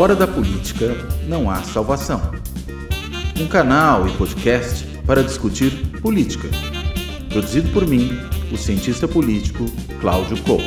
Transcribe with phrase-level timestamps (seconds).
[0.00, 0.94] Fora da política
[1.28, 2.22] não há salvação.
[3.38, 6.48] Um canal e podcast para discutir política.
[7.28, 8.08] Produzido por mim,
[8.50, 9.66] o cientista político
[10.00, 10.64] Cláudio Couto.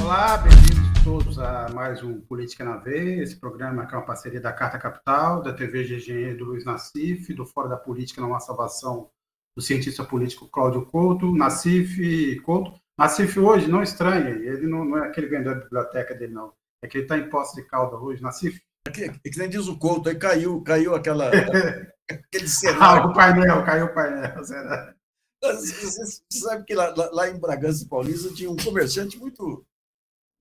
[0.00, 3.22] Olá, bem-vindos todos a mais um Política na Veia.
[3.22, 7.44] Esse programa é uma parceria da Carta Capital, da TV GGE do Luiz Nassif, do
[7.44, 9.10] Fora da Política Não Há Salvação
[9.54, 11.30] do cientista político Cláudio Couto.
[11.34, 16.32] Nassif Couto Nassif hoje, não estranhe, ele não, não é aquele vendedor da biblioteca dele,
[16.32, 16.52] não.
[16.82, 18.60] É que ele está em posse de cauda hoje, Nassif.
[18.86, 21.30] É que, é que nem diz o Couto, aí caiu, caiu aquela,
[22.10, 23.04] aquele cenário.
[23.04, 24.34] Ah, o painel, caiu o painel.
[25.42, 29.66] Você, sabe que lá, lá, em Bragança Paulista tinha um comerciante muito,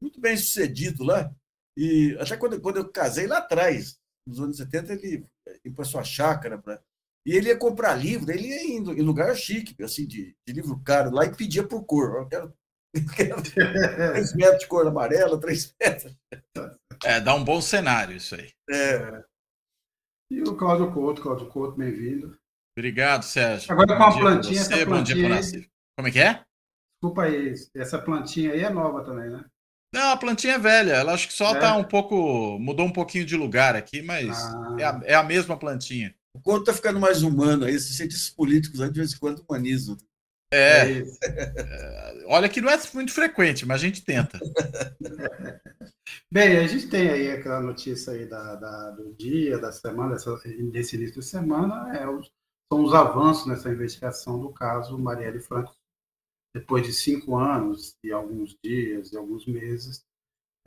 [0.02, 1.32] muito bem sucedido lá.
[1.76, 3.98] E até quando, quando eu casei lá atrás,
[4.28, 5.26] nos anos 70, ele
[5.66, 6.80] ia para sua chácara para
[7.26, 10.82] e ele ia comprar livro, ele ia indo em lugar chique, assim, de, de livro
[10.84, 12.18] caro, lá e pedia por cor.
[12.18, 12.54] Eu quero,
[12.94, 13.42] eu quero
[14.14, 16.16] três metros de cor amarela, três metros.
[17.04, 18.50] É, dá um bom cenário isso aí.
[18.70, 19.24] É.
[20.32, 22.38] E o Cláudio Couto, Cláudio Couto, bem-vindo.
[22.78, 23.72] Obrigado, Sérgio.
[23.72, 25.28] Agora com a plantinha, você, essa plantinha.
[25.28, 26.44] Bom dia aí, Como é que é?
[26.96, 29.44] Desculpa aí, essa plantinha aí é nova também, né?
[29.94, 30.94] Não, a plantinha é velha.
[30.94, 31.60] Ela acho que só é.
[31.60, 32.58] tá um pouco.
[32.60, 34.76] mudou um pouquinho de lugar aqui, mas ah.
[34.80, 36.16] é, a, é a mesma plantinha.
[36.34, 39.44] O Couto está ficando mais humano aí, esses cientistas políticos aí, de vez em quando
[39.48, 39.98] humanizam.
[40.54, 41.00] É.
[41.00, 42.26] é.
[42.26, 44.40] Olha que não é muito frequente, mas a gente tenta.
[46.32, 50.36] Bem, a gente tem aí aquela notícia aí da, da do dia, da semana, dessa,
[50.72, 52.30] desse início de semana, é os,
[52.72, 55.76] são os avanços nessa investigação do caso Marielle Franco.
[56.54, 60.04] Depois de cinco anos e alguns dias e alguns meses,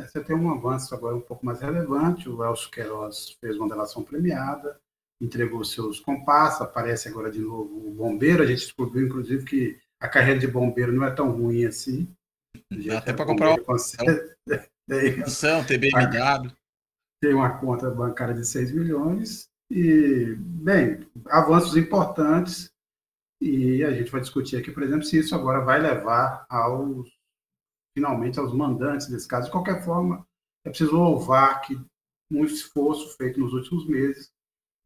[0.00, 2.28] você tem um avanço agora um pouco mais relevante.
[2.28, 4.80] O Elcio Queiroz fez uma delação premiada,
[5.24, 8.42] entregou seus compassos, aparece agora de novo o bombeiro.
[8.42, 12.08] A gente descobriu, inclusive, que a carreira de bombeiro não é tão ruim assim.
[12.70, 13.64] Dá até para comprar uma
[14.86, 16.52] pensão, TBMW.
[17.22, 19.48] Tem uma conta bancária de 6 milhões.
[19.70, 22.70] E, bem, avanços importantes.
[23.40, 27.10] E a gente vai discutir aqui, por exemplo, se isso agora vai levar aos,
[27.96, 29.46] finalmente, aos mandantes desse caso.
[29.46, 30.26] De qualquer forma,
[30.64, 31.78] é preciso louvar que
[32.30, 34.33] um esforço feito nos últimos meses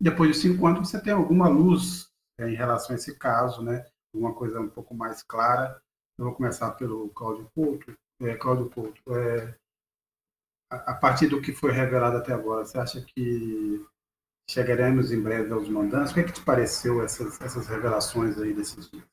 [0.01, 3.85] depois de cinco anos, você tem alguma luz é, em relação a esse caso, né?
[4.15, 5.81] Uma coisa um pouco mais clara.
[6.19, 7.97] Eu vou começar pelo Cláudio Couto.
[8.23, 9.55] É, Cláudio Couto, é,
[10.71, 13.85] a, a, partir do que foi revelado até agora, você acha que
[14.51, 16.11] chegaremos em breve aos mandantes?
[16.11, 19.05] O que, é que te pareceu essas, essas revelações aí desses dias?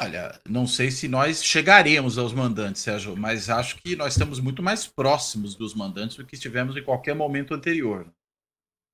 [0.00, 4.60] Olha, não sei se nós chegaremos aos mandantes, Sérgio, mas acho que nós estamos muito
[4.62, 8.06] mais próximos dos mandantes do que estivemos em qualquer momento anterior.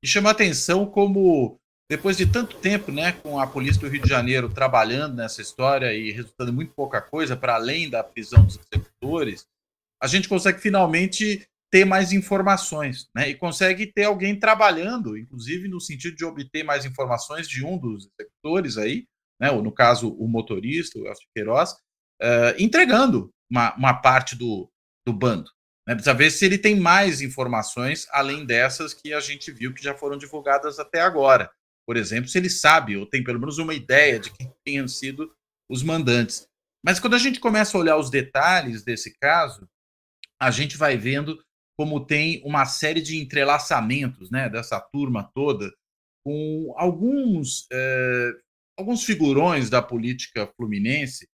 [0.02, 4.08] E chama atenção como, depois de tanto tempo, né, com a polícia do Rio de
[4.08, 9.46] Janeiro trabalhando nessa história e resultando muito pouca coisa, para além da prisão dos executores,
[10.02, 13.28] a gente consegue finalmente ter mais informações, né?
[13.28, 18.08] E consegue ter alguém trabalhando, inclusive no sentido de obter mais informações de um dos
[18.18, 19.06] executores aí,
[19.40, 19.50] né?
[19.50, 24.68] Ou no caso, o motorista, o Elcio Queiroz, uh, entregando uma, uma parte do,
[25.06, 25.50] do bando.
[25.90, 25.96] Né?
[25.96, 29.92] Precisa ver se ele tem mais informações além dessas que a gente viu que já
[29.92, 31.50] foram divulgadas até agora.
[31.84, 35.34] Por exemplo, se ele sabe ou tem pelo menos uma ideia de quem tenham sido
[35.68, 36.46] os mandantes.
[36.84, 39.68] Mas quando a gente começa a olhar os detalhes desse caso,
[40.40, 41.42] a gente vai vendo
[41.76, 45.74] como tem uma série de entrelaçamentos né, dessa turma toda
[46.24, 48.30] com alguns, é,
[48.78, 51.28] alguns figurões da política fluminense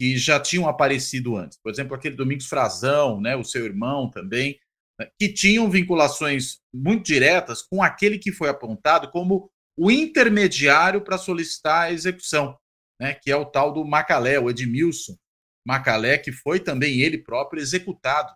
[0.00, 1.58] que já tinham aparecido antes.
[1.62, 4.58] Por exemplo, aquele Domingos Frazão, né, o seu irmão também,
[4.98, 11.18] né, que tinham vinculações muito diretas com aquele que foi apontado como o intermediário para
[11.18, 12.56] solicitar a execução,
[12.98, 15.14] né, que é o tal do Macalé, o Edmilson
[15.66, 18.32] Macalé, que foi também ele próprio executado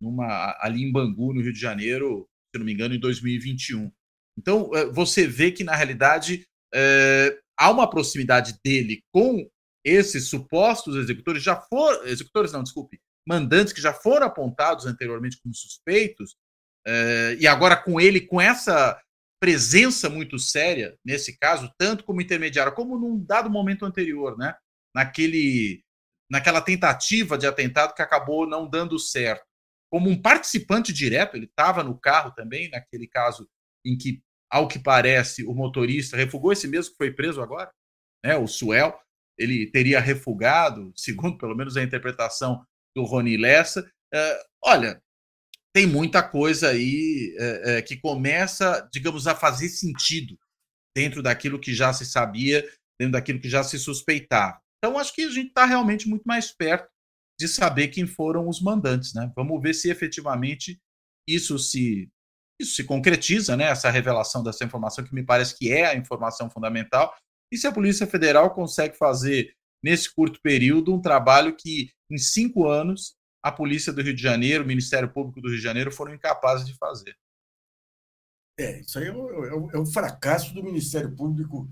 [0.00, 3.92] numa, ali em Bangu, no Rio de Janeiro, se não me engano, em 2021.
[4.38, 9.46] Então, eh, você vê que, na realidade, é, há uma proximidade dele com
[9.84, 15.54] esses supostos executores já foram, executores não, desculpe, mandantes que já foram apontados anteriormente como
[15.54, 16.36] suspeitos,
[16.86, 19.00] eh, e agora com ele, com essa
[19.40, 24.54] presença muito séria, nesse caso, tanto como intermediário, como num dado momento anterior, né?
[24.94, 25.82] Naquele,
[26.30, 29.44] naquela tentativa de atentado que acabou não dando certo.
[29.90, 33.48] Como um participante direto, ele estava no carro também, naquele caso
[33.84, 37.72] em que, ao que parece, o motorista refugou esse mesmo que foi preso agora,
[38.24, 38.36] né?
[38.36, 38.96] O Suel
[39.38, 42.64] ele teria refugado, segundo pelo menos a interpretação
[42.96, 43.88] do Rony Lessa.
[44.12, 45.02] É, olha,
[45.74, 50.38] tem muita coisa aí é, é, que começa, digamos, a fazer sentido
[50.94, 52.62] dentro daquilo que já se sabia,
[53.00, 54.60] dentro daquilo que já se suspeitava.
[54.78, 56.90] Então, acho que a gente está realmente muito mais perto
[57.40, 59.32] de saber quem foram os mandantes, né?
[59.34, 60.78] Vamos ver se efetivamente
[61.26, 62.10] isso se
[62.60, 63.64] isso se concretiza, né?
[63.64, 67.14] Essa revelação dessa informação que me parece que é a informação fundamental
[67.52, 69.54] e se a Polícia Federal consegue fazer
[69.84, 74.64] nesse curto período um trabalho que em cinco anos a Polícia do Rio de Janeiro,
[74.64, 77.14] o Ministério Público do Rio de Janeiro foram incapazes de fazer.
[78.58, 81.68] É, isso aí é o, é o, é fracasso do Ministério Público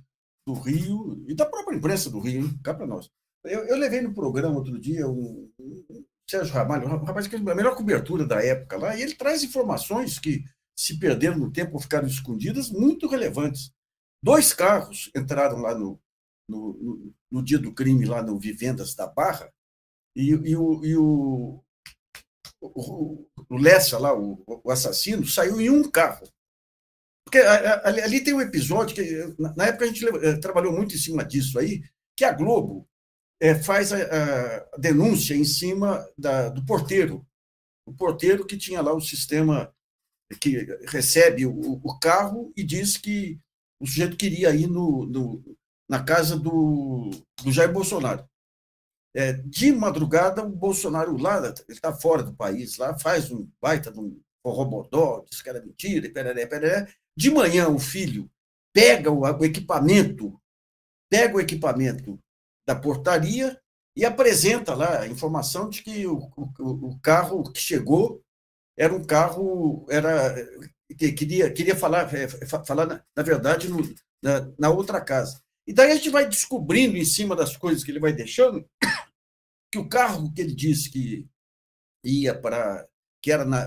[0.47, 2.61] do Rio e da própria imprensa do Rio, hein?
[2.63, 3.09] cá para nós.
[3.45, 7.55] Eu, eu, levei no programa outro dia um, um Sérgio Ramalho, um rapaz que a
[7.55, 10.45] melhor cobertura da época lá, e ele traz informações que
[10.77, 13.71] se perderam no tempo ou ficaram escondidas, muito relevantes.
[14.23, 16.01] Dois carros entraram lá no,
[16.49, 19.53] no, no, no dia do crime, lá no Vivendas da Barra,
[20.15, 21.65] e, e, o, e o,
[22.61, 26.29] o, o Lessa lá, o, o assassino, saiu em um carro.
[27.25, 29.03] Porque ali, ali, tem um episódio que,
[29.39, 31.83] na época, a gente eh, trabalhou muito em cima disso aí,
[32.17, 32.89] que a Globo
[33.41, 37.25] é, faz a, a, denúncia em cima da, do porteiro.
[37.87, 39.73] O porteiro que tinha lá o sistema
[40.41, 43.41] que recebe o, o carro e diz que
[43.81, 45.57] o sujeito queria ir no, no
[45.89, 47.11] na casa do,
[47.43, 48.25] do Jair Bolsonaro.
[49.13, 53.91] É, de madrugada, o Bolsonaro lá, ele está fora do país, lá faz um baita
[53.91, 56.95] de um forrobodó, diz que era mentira, pereré, pereré.
[57.17, 58.31] De manhã, o filho
[58.73, 60.41] pega o, o equipamento,
[61.11, 62.21] pega o equipamento
[62.65, 63.61] da portaria
[63.97, 68.23] e apresenta lá a informação de que o, o, o carro que chegou
[68.79, 70.33] era um carro, era
[70.95, 73.83] queria, queria falar, é, falar na, na verdade, no,
[74.23, 75.43] na, na outra casa.
[75.67, 78.69] E daí a gente vai descobrindo, em cima das coisas que ele vai deixando,
[79.73, 81.29] que o carro que ele disse que
[82.05, 82.87] ia para.
[83.23, 83.67] que era na,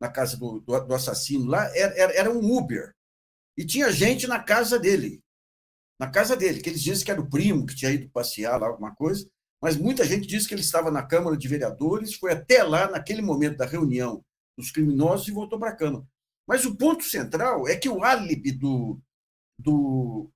[0.00, 2.94] na casa do, do, do assassino lá, era, era um Uber.
[3.56, 5.22] E tinha gente na casa dele.
[5.98, 8.66] Na casa dele, que eles dizem que era o primo que tinha ido passear lá,
[8.66, 9.30] alguma coisa,
[9.62, 13.20] mas muita gente disse que ele estava na Câmara de Vereadores, foi até lá, naquele
[13.20, 14.24] momento da reunião
[14.56, 16.06] dos criminosos, e voltou para a Câmara.
[16.50, 19.00] Mas o ponto central é que o álibi do,
[19.56, 20.28] do,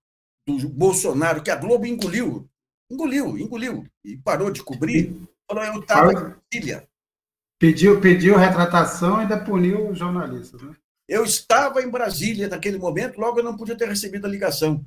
[0.47, 2.49] do Bolsonaro, que a Globo engoliu,
[2.89, 5.13] engoliu, engoliu, e parou de cobrir,
[5.45, 6.89] falou, eu estava em Brasília.
[7.59, 10.63] Pediu, pediu retratação e ainda puniu os jornalistas.
[10.63, 10.77] Né?
[11.09, 14.87] Eu estava em Brasília naquele momento, logo eu não podia ter recebido a ligação.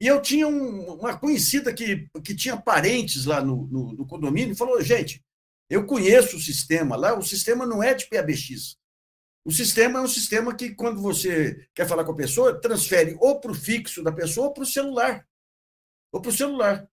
[0.00, 4.52] E eu tinha um, uma conhecida que, que tinha parentes lá no, no, no condomínio
[4.52, 5.20] e falou: gente,
[5.68, 8.78] eu conheço o sistema lá, o sistema não é de PABX.
[9.44, 13.40] O sistema é um sistema que, quando você quer falar com a pessoa, transfere ou
[13.40, 15.26] para o fixo da pessoa ou para o celular.
[16.12, 16.88] Ou para o celular.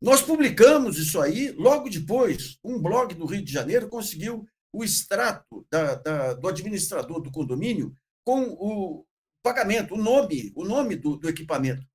[0.00, 5.66] Nós publicamos isso aí, logo depois, um blog do Rio de Janeiro conseguiu o extrato
[5.70, 9.06] da, da, do administrador do condomínio com o
[9.42, 11.86] pagamento, o nome, o nome do, do equipamento.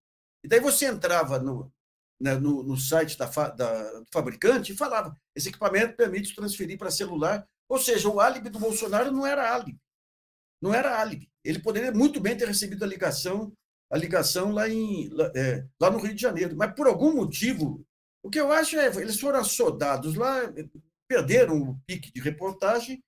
[0.44, 1.72] E daí você entrava no,
[2.20, 6.90] né, no, no, site da, da, do fabricante e falava: esse equipamento permite transferir para
[6.90, 7.48] celular.
[7.72, 9.80] Ou seja, o álibi do Bolsonaro não era álibi.
[10.62, 11.32] Não era álibi.
[11.42, 13.54] Ele poderia muito bem ter recebido a ligação,
[13.90, 16.54] a ligação lá, em, lá, é, lá no Rio de Janeiro.
[16.54, 17.82] Mas por algum motivo,
[18.22, 20.42] o que eu acho é eles foram assodados lá,
[21.08, 23.02] perderam o pique de reportagem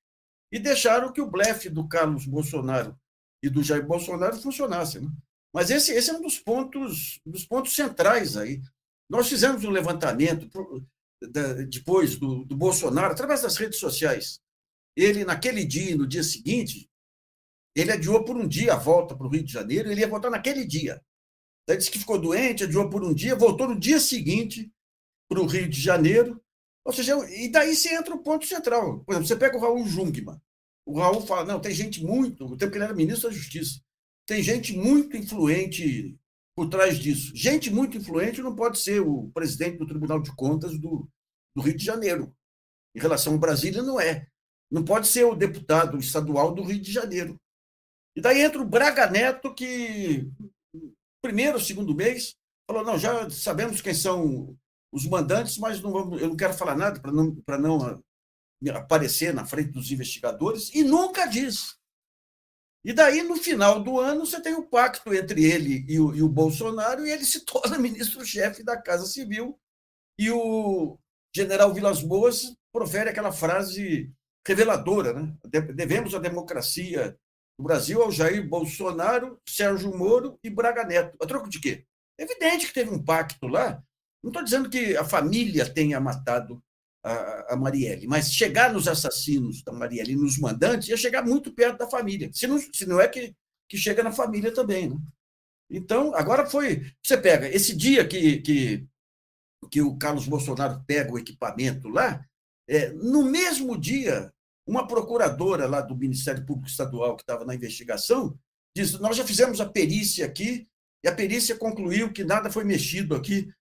[0.49, 2.97] e deixaram que o blefe do Carlos Bolsonaro
[3.43, 5.01] e do Jair Bolsonaro funcionasse.
[5.01, 5.09] Né?
[5.53, 8.61] Mas esse, esse é um dos pontos, dos pontos centrais aí.
[9.09, 10.49] Nós fizemos um levantamento
[11.67, 14.41] depois do, do Bolsonaro, através das redes sociais.
[14.95, 16.89] Ele, naquele dia e no dia seguinte,
[17.75, 20.29] ele adiou por um dia a volta para o Rio de Janeiro, ele ia voltar
[20.29, 21.01] naquele dia.
[21.67, 24.71] Ele disse que ficou doente, adiou por um dia, voltou no dia seguinte
[25.29, 26.41] para o Rio de Janeiro.
[26.85, 28.99] Ou seja, e daí você entra o ponto central.
[29.03, 30.39] Por exemplo, você pega o Raul Jungmann.
[30.85, 33.81] O Raul fala: não, tem gente muito, o tempo que ele era ministro da Justiça,
[34.27, 36.19] tem gente muito influente
[36.55, 37.31] por trás disso.
[37.35, 41.09] Gente muito influente não pode ser o presidente do Tribunal de Contas do,
[41.55, 42.35] do Rio de Janeiro.
[42.95, 44.27] Em relação a Brasília, não é.
[44.73, 47.39] Não pode ser o deputado estadual do Rio de Janeiro.
[48.15, 50.27] E daí entra o Braga Neto, que
[51.21, 52.35] primeiro, segundo mês,
[52.67, 54.57] falou: não, já sabemos quem são
[54.91, 59.45] os mandantes, mas não vamos, eu não quero falar nada para não, não aparecer na
[59.45, 61.77] frente dos investigadores, e nunca diz.
[62.83, 66.23] E daí, no final do ano, você tem o pacto entre ele e o, e
[66.23, 69.55] o Bolsonaro, e ele se torna ministro-chefe da Casa Civil,
[70.17, 70.97] e o
[71.35, 74.11] general Vilas Boas profere aquela frase
[74.45, 75.33] reveladora, né?
[75.73, 77.17] Devemos a democracia
[77.57, 81.17] do Brasil ao Jair Bolsonaro, Sérgio Moro e Braga Neto.
[81.21, 81.85] A troco de quê?
[82.19, 83.81] É evidente que teve um pacto lá
[84.23, 86.63] não estou dizendo que a família tenha matado
[87.03, 91.79] a, Marielle, mas chegar nos assassinos da Marielle e nos mandantes ia chegar muito perto
[91.79, 92.29] da família.
[92.31, 93.35] Se não, se não é que,
[93.67, 94.89] que chega na família também.
[94.89, 94.97] Né?
[95.69, 96.89] Então, agora foi.
[97.03, 98.87] Você pega esse dia que, que,
[99.69, 102.25] que o Carlos Bolsonaro pega o equipamento lá,
[102.67, 104.31] É, no mesmo dia,
[104.65, 108.37] uma procuradora lá do Ministério Público Estadual, que estava na investigação,
[108.75, 110.67] disse: Nós já fizemos a perícia aqui,
[111.03, 113.51] e a perícia concluiu que nada foi mexido aqui.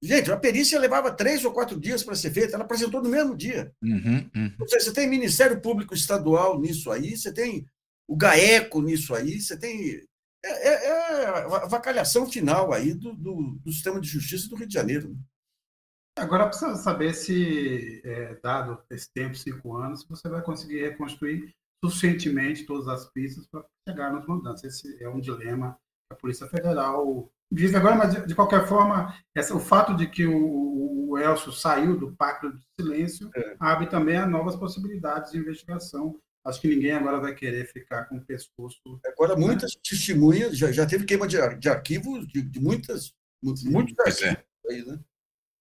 [0.00, 3.36] Gente, a perícia levava três ou quatro dias para ser feita, ela apresentou no mesmo
[3.36, 3.72] dia.
[3.82, 4.54] Uhum, uhum.
[4.60, 7.66] Você tem Ministério Público Estadual nisso aí, você tem
[8.06, 10.06] o GAECO nisso aí, você tem.
[10.44, 14.68] É, é, é a vacalhação final aí do, do, do, sistema de justiça do Rio
[14.68, 15.16] de Janeiro.
[16.18, 22.66] Agora precisa saber se, é, dado esse tempo, cinco anos, você vai conseguir reconstruir suficientemente
[22.66, 24.64] todas as pistas para chegar nos mandantes.
[24.64, 29.54] Esse é um dilema que a Polícia Federal vive agora, mas de, qualquer forma, essa,
[29.54, 33.56] o fato de que o, o Elcio saiu do pacto de silêncio é.
[33.58, 36.18] abre também a novas possibilidades de investigação.
[36.44, 38.78] Acho que ninguém agora vai querer ficar com o pescoço.
[39.04, 39.80] Agora, muitas né?
[39.88, 43.14] testemunhas, já, já teve queima de, de arquivos de, de muitas,
[43.56, 44.72] sim, muitos arquivos é.
[44.72, 44.98] aí, né?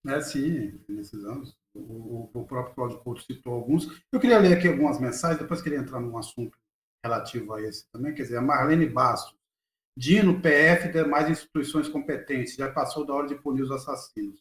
[0.07, 0.79] É, sim,
[1.25, 1.55] anos.
[1.73, 4.01] O, o próprio Cláudio Couto citou alguns.
[4.11, 6.57] Eu queria ler aqui algumas mensagens, depois queria entrar num assunto
[7.03, 8.13] relativo a esse também.
[8.13, 9.37] Quer dizer, a Marlene Bastos
[9.97, 12.55] Dino, PF e demais instituições competentes.
[12.55, 14.39] Já passou da hora de punir os assassinos.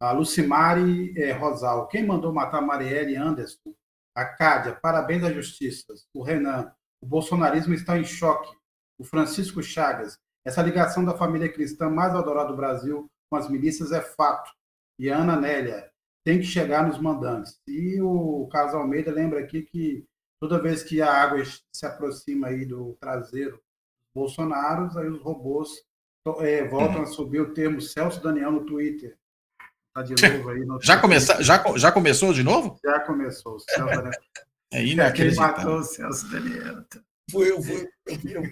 [0.00, 1.88] A Lucimari é, Rosal.
[1.88, 3.74] Quem mandou matar Marielle Anderson?
[4.14, 4.78] A Cádia.
[4.80, 5.92] Parabéns à justiça.
[6.14, 6.72] O Renan.
[7.00, 8.56] O bolsonarismo está em choque.
[8.96, 10.16] O Francisco Chagas.
[10.46, 14.52] Essa ligação da família cristã mais adorada do Brasil com as milícias é fato.
[14.98, 15.90] E a Ana Nélia.
[16.24, 17.60] Tem que chegar nos mandantes.
[17.66, 20.06] E o Carlos Almeida lembra aqui que
[20.40, 23.60] toda vez que a água se aproxima aí do traseiro
[24.14, 25.70] Bolsonaro, aí os robôs
[26.40, 27.02] é, voltam uhum.
[27.02, 29.16] a subir o termo Celso Daniel no Twitter.
[29.94, 30.64] Tá de novo aí.
[30.64, 32.78] No já, começa, já, já começou de novo?
[32.84, 33.58] Já começou.
[33.58, 34.12] Celso Daniel.
[34.72, 35.54] É inacreditável.
[35.54, 36.84] Quem matou o Celso Daniel.
[37.30, 37.88] Foi eu, fui.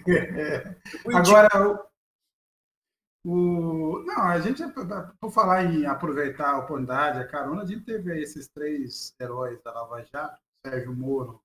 [0.07, 0.75] É.
[1.13, 1.49] Agora,
[3.23, 4.63] o, não, a gente,
[5.19, 9.71] por falar em aproveitar a oportunidade, a carona, a gente teve esses três heróis da
[9.71, 11.41] Lava Jato, Sérgio Moro,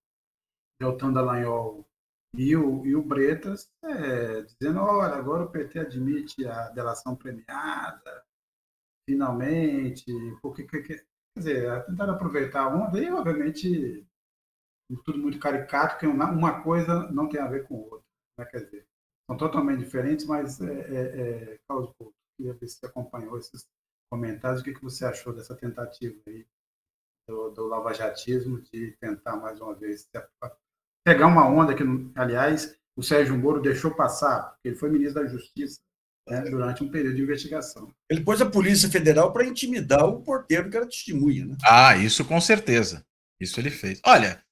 [0.80, 1.87] Deltan Dallagnol
[2.35, 8.25] e o, e o Bretas é, dizendo, olha, agora o PT admite a delação premiada,
[9.09, 11.04] finalmente, porque, quer
[11.37, 14.06] dizer, tentaram aproveitar uma vez, obviamente,
[15.04, 18.04] tudo muito caricato, que uma coisa não tem a ver com outra,
[18.38, 18.45] né?
[18.47, 18.87] quer dizer,
[19.28, 21.00] são totalmente diferentes, mas, é, é,
[21.54, 23.66] é Carlos Couto, queria ver se você acompanhou esses
[24.11, 26.47] comentários, o que, que você achou dessa tentativa aí
[27.28, 30.09] do, do lavajatismo de tentar mais uma vez
[31.04, 31.83] pegar uma onda que,
[32.14, 35.80] aliás, o Sérgio Moro deixou passar, porque ele foi ministro da Justiça
[36.28, 37.92] né, durante um período de investigação.
[38.11, 41.47] Ele pôs a Polícia Federal para intimidar o porteiro que era testemunha.
[41.47, 41.56] Né?
[41.64, 43.04] Ah, isso com certeza.
[43.40, 44.00] Isso ele fez.
[44.04, 44.42] Olha,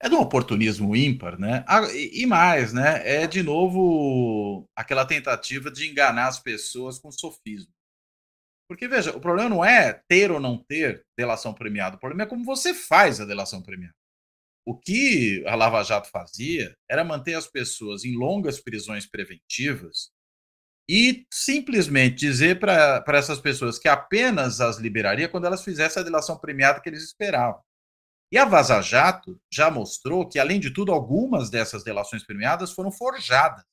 [0.00, 1.64] é de um oportunismo ímpar, né?
[1.66, 3.02] Ah, e mais, né?
[3.04, 7.72] É de novo aquela tentativa de enganar as pessoas com sofismo.
[8.68, 12.26] Porque, veja, o problema não é ter ou não ter delação premiada, o problema é
[12.26, 13.94] como você faz a delação premiada.
[14.66, 20.10] O que a Lava Jato fazia era manter as pessoas em longas prisões preventivas
[20.88, 26.38] e simplesmente dizer para essas pessoas que apenas as liberaria quando elas fizessem a delação
[26.38, 27.60] premiada que eles esperavam.
[28.32, 32.90] E a Vaza Jato já mostrou que, além de tudo, algumas dessas delações premiadas foram
[32.90, 33.64] forjadas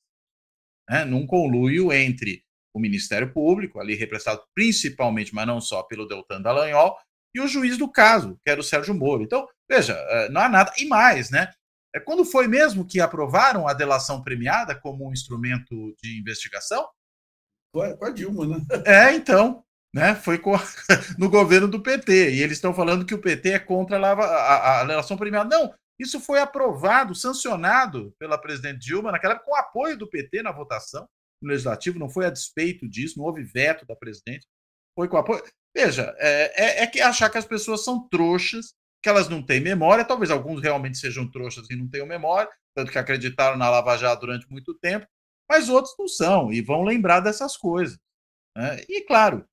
[0.89, 2.43] né, num conluio entre
[2.73, 6.97] o Ministério Público, ali representado principalmente, mas não só pelo Deltan Dallagnol,
[7.35, 9.23] e o juiz do caso, que era o Sérgio Moro.
[9.23, 10.71] Então, veja, é, não há nada.
[10.77, 11.51] E mais, né?
[11.95, 16.87] É quando foi mesmo que aprovaram a delação premiada como um instrumento de investigação?
[17.71, 18.65] Com a, Dilma, né?
[18.85, 19.63] É, então.
[19.93, 20.39] Né, foi a,
[21.19, 22.31] no governo do PT.
[22.31, 25.55] E eles estão falando que o PT é contra a, a, a delação premiada.
[25.55, 30.51] Não, isso foi aprovado, sancionado pela presidente Dilma naquela época, com apoio do PT na
[30.51, 31.07] votação
[31.41, 34.47] no legislativo, não foi a despeito disso, não houve veto da presidente,
[34.95, 35.43] foi com apoio.
[35.75, 39.59] Veja, é, é, é que achar que as pessoas são trouxas, que elas não têm
[39.59, 43.97] memória, talvez alguns realmente sejam trouxas e não tenham memória, tanto que acreditaram na Lava
[43.97, 45.05] Jato durante muito tempo,
[45.49, 47.99] mas outros não são e vão lembrar dessas coisas.
[48.57, 48.81] Né?
[48.87, 49.45] E, claro,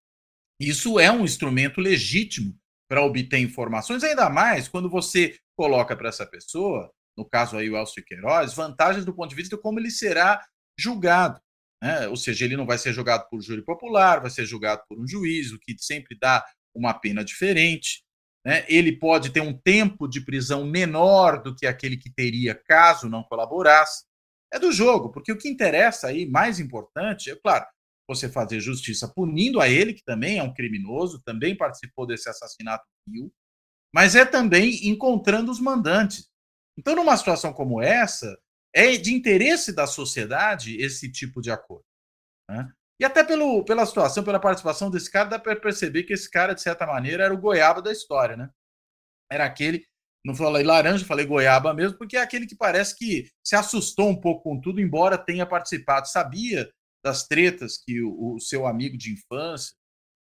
[0.60, 2.54] isso é um instrumento legítimo
[2.86, 7.76] para obter informações, ainda mais quando você coloca para essa pessoa, no caso aí o
[7.76, 10.44] Elcio Queiroz, vantagens do ponto de vista de como ele será
[10.78, 11.40] julgado.
[11.82, 12.08] Né?
[12.08, 15.06] Ou seja, ele não vai ser julgado por júri popular, vai ser julgado por um
[15.06, 18.02] juiz, o que sempre dá uma pena diferente.
[18.44, 18.64] Né?
[18.68, 23.22] Ele pode ter um tempo de prisão menor do que aquele que teria caso não
[23.22, 24.04] colaborasse.
[24.52, 27.64] É do jogo, porque o que interessa aí, mais importante, é claro,
[28.14, 32.84] você fazer justiça punindo a ele, que também é um criminoso, também participou desse assassinato
[33.94, 36.28] mas é também encontrando os mandantes.
[36.78, 38.38] Então, numa situação como essa,
[38.74, 41.84] é de interesse da sociedade esse tipo de acordo.
[42.48, 42.68] Né?
[43.00, 46.54] E até pelo, pela situação, pela participação desse cara, dá para perceber que esse cara,
[46.54, 48.50] de certa maneira, era o goiaba da história, né?
[49.30, 49.86] era aquele,
[50.24, 54.20] não falei laranja, falei goiaba mesmo, porque é aquele que parece que se assustou um
[54.20, 56.70] pouco com tudo, embora tenha participado, sabia
[57.02, 59.74] das tretas que o, o seu amigo de infância,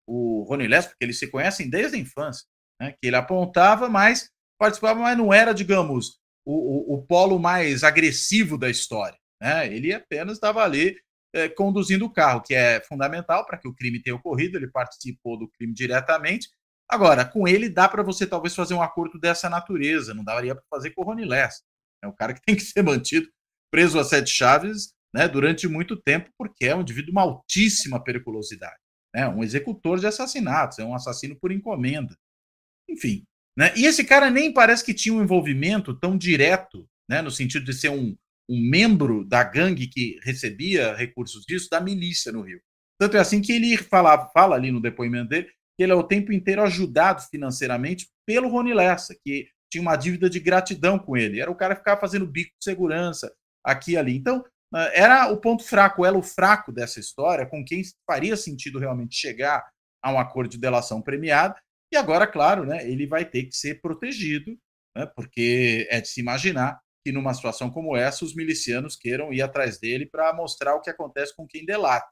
[0.06, 2.46] o Rony Less, porque eles se conhecem desde a infância,
[2.80, 7.82] né, que ele apontava, mas participava, mas não era, digamos, o, o, o polo mais
[7.82, 9.18] agressivo da história.
[9.40, 9.74] Né?
[9.74, 10.96] Ele apenas estava ali
[11.34, 15.38] é, conduzindo o carro, que é fundamental para que o crime tenha ocorrido, ele participou
[15.38, 16.48] do crime diretamente.
[16.88, 20.64] Agora, com ele dá para você talvez fazer um acordo dessa natureza, não daria para
[20.70, 21.62] fazer com o Rony Less.
[22.02, 23.28] É um cara que tem que ser mantido
[23.70, 28.02] preso a sete chaves né, durante muito tempo, porque é um indivíduo de uma altíssima
[28.02, 28.74] periculosidade.
[29.14, 32.16] Né, um executor de assassinatos, é um assassino por encomenda.
[32.90, 33.24] Enfim.
[33.56, 37.64] Né, e esse cara nem parece que tinha um envolvimento tão direto, né, no sentido
[37.64, 38.16] de ser um,
[38.50, 42.60] um membro da gangue que recebia recursos disso, da milícia no Rio.
[42.98, 46.04] Tanto é assim que ele fala, fala ali no depoimento dele que ele é o
[46.04, 51.40] tempo inteiro ajudado financeiramente pelo Rony Lessa, que tinha uma dívida de gratidão com ele.
[51.40, 53.32] Era o cara que ficava fazendo bico de segurança
[53.64, 54.16] aqui e ali.
[54.16, 54.44] Então,
[54.92, 59.64] era o ponto fraco, o elo fraco dessa história, com quem faria sentido realmente chegar
[60.02, 61.54] a um acordo de delação premiada.
[61.92, 64.58] E agora, claro, né, ele vai ter que ser protegido,
[64.96, 69.42] né, porque é de se imaginar que numa situação como essa os milicianos queiram ir
[69.42, 72.08] atrás dele para mostrar o que acontece com quem delata,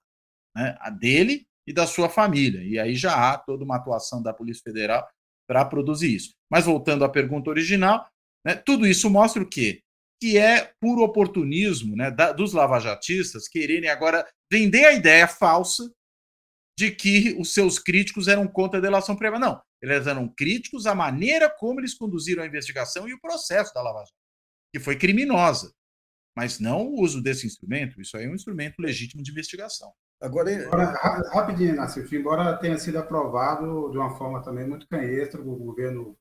[0.55, 0.77] né?
[0.81, 2.63] a dele e da sua família.
[2.63, 5.09] E aí já há toda uma atuação da Polícia Federal
[5.49, 6.35] para produzir isso.
[6.51, 8.07] Mas voltando à pergunta original,
[8.45, 9.81] né, tudo isso mostra o quê?
[10.23, 15.93] Que é puro oportunismo né, da, dos lavajatistas quererem agora vender a ideia falsa
[16.79, 19.41] de que os seus críticos eram contra a delação prévia.
[19.41, 23.83] Não, eles eram críticos à maneira como eles conduziram a investigação e o processo da
[23.83, 24.23] Lava Jato
[24.73, 25.75] que foi criminosa,
[26.37, 28.01] mas não o uso desse instrumento.
[28.01, 29.93] Isso aí é um instrumento legítimo de investigação.
[30.23, 30.85] Agora, Agora
[31.35, 36.17] rapidinho, Nassif, embora tenha sido aprovado de uma forma também muito canhestra, o governo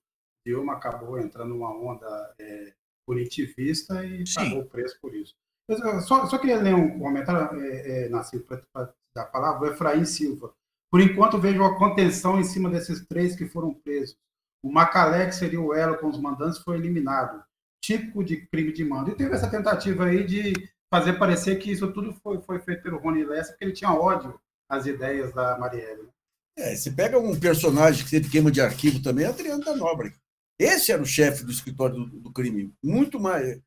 [0.46, 2.74] Dilma acabou entrando numa onda é,
[3.12, 4.36] punitivista e Sim.
[4.36, 5.36] pagou o preço por isso.
[5.68, 9.74] Eu só, só queria ler um comentário, é, é, Nassif, para dar a palavra, o
[9.74, 10.54] Efraim Silva.
[10.89, 14.17] Por enquanto, vejo a contenção em cima desses três que foram presos.
[14.63, 17.43] O Macalé, que seria o elo com os mandantes, foi eliminado
[17.84, 19.12] típico de crime de mando.
[19.12, 20.54] E teve essa tentativa aí de
[20.93, 24.39] fazer parecer que isso tudo foi, foi feito pelo Rony Lessa, porque ele tinha ódio
[24.69, 26.10] às ideias da Marielle.
[26.58, 30.15] É, você pega um personagem que teve queima de arquivo também, Adriano da Nóbrega.
[30.62, 33.60] Esse era o chefe do escritório do, do, crime, muito mais,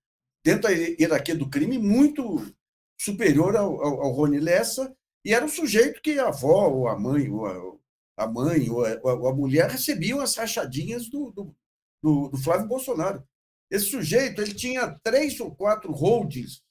[0.44, 2.54] dentro da hierarquia do crime, muito
[2.96, 6.96] superior ao, ao, ao Rony Lessa, e era o sujeito que a avó, ou a
[6.96, 11.56] mãe, ou a, a mãe, ou a, ou a, mulher recebiam as rachadinhas do, do,
[12.00, 13.26] do, do Flávio Bolsonaro.
[13.68, 16.62] Esse sujeito ele tinha três ou quatro holdings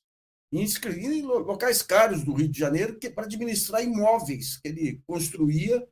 [0.53, 5.85] em, em locais caros do Rio de Janeiro que para administrar imóveis que ele construía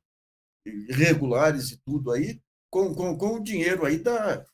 [0.65, 2.39] irregulares e tudo aí
[2.71, 4.45] com, com, com o dinheiro aí da,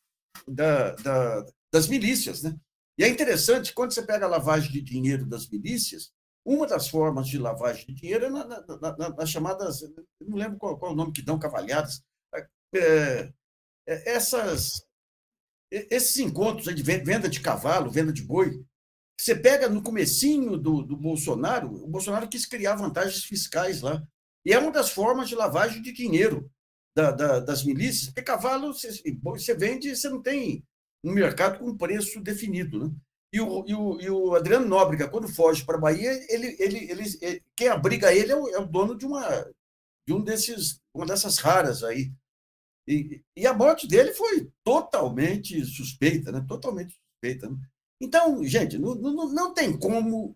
[0.47, 2.55] da, da, das milícias, né?
[2.97, 6.11] E é interessante quando você pega a lavagem de dinheiro das milícias,
[6.43, 9.81] uma das formas de lavagem de dinheiro é na, na, na, nas chamadas,
[10.19, 12.01] não lembro qual, qual, é o nome que dão, cavalhadas,
[12.73, 13.31] é,
[13.87, 14.85] é, essas
[15.69, 18.63] esses encontros de venda de cavalo, venda de boi,
[19.19, 24.01] você pega no comecinho do, do Bolsonaro, o Bolsonaro quis criar vantagens fiscais lá.
[24.45, 26.49] E é uma das formas de lavagem de dinheiro
[26.97, 28.89] da, da, das milícias, porque cavalo você,
[29.21, 30.65] você vende você não tem
[31.03, 32.79] um mercado com preço definido.
[32.79, 32.95] Né?
[33.31, 36.91] E, o, e, o, e o Adriano Nóbrega, quando foge para a Bahia, ele, ele,
[36.91, 39.21] ele, ele, quem abriga ele é o, é o dono de uma,
[40.07, 42.11] de um desses, uma dessas raras aí,
[42.87, 46.43] e, e a morte dele foi totalmente suspeita, né?
[46.47, 47.47] totalmente suspeita.
[47.47, 47.57] Né?
[48.01, 50.35] Então, gente, não, não, não tem como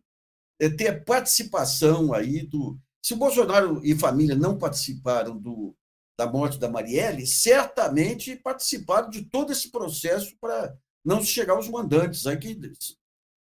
[0.60, 2.78] é, ter participação aí do.
[3.04, 5.76] Se o Bolsonaro e família não participaram do,
[6.22, 12.28] da morte da Marielle, certamente participaram de todo esse processo para não chegar aos mandantes,
[12.28, 12.56] aí que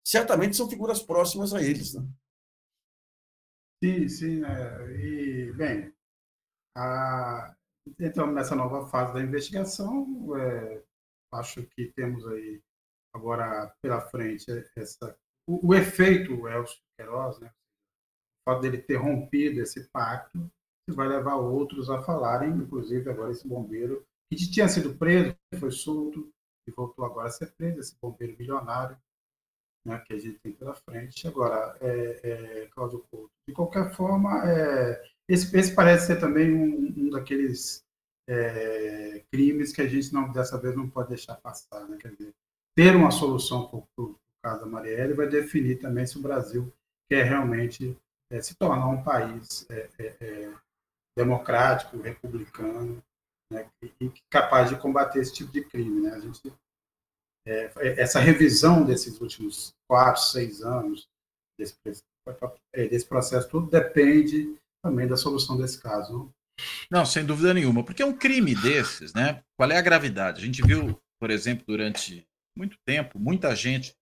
[0.02, 1.94] certamente são figuras próximas a eles.
[1.94, 2.08] Né?
[3.84, 4.44] Sim, sim.
[4.44, 5.92] É, e, bem,
[6.74, 7.54] a,
[7.98, 10.34] entramos nessa nova fase da investigação.
[10.38, 10.82] É,
[11.34, 12.62] acho que temos aí
[13.14, 17.48] agora pela frente essa, o, o efeito Elcio Queiroz, né?
[17.48, 20.50] o fato dele ter rompido esse pacto,
[20.94, 26.30] vai levar outros a falarem, inclusive agora esse bombeiro, que tinha sido preso, foi solto
[26.66, 28.96] e voltou agora a ser preso, esse bombeiro milionário,
[29.84, 31.26] né, que a gente tem pela frente.
[31.26, 36.94] Agora, é, é, Cláudio Couto, de qualquer forma, é, esse, esse parece ser também um,
[36.96, 37.82] um daqueles
[38.28, 41.96] é, crimes que a gente não dessa vez não pode deixar passar, né?
[41.98, 42.32] Quer dizer,
[42.76, 46.72] ter uma solução para o caso da Marielle vai definir também se o Brasil
[47.08, 47.96] quer realmente
[48.30, 50.54] é, se tornar um país é, é, é
[51.20, 53.02] democrático, republicano
[53.52, 53.68] né,
[54.00, 56.00] e capaz de combater esse tipo de crime.
[56.00, 56.10] Né?
[56.14, 56.52] A gente,
[57.46, 61.08] é, essa revisão desses últimos quatro, seis anos,
[61.58, 61.76] desse,
[62.72, 66.12] é, desse processo, tudo depende também da solução desse caso.
[66.12, 66.34] Não?
[66.90, 69.42] não, sem dúvida nenhuma, porque é um crime desses, né?
[69.58, 70.40] Qual é a gravidade?
[70.40, 73.94] A gente viu, por exemplo, durante muito tempo, muita gente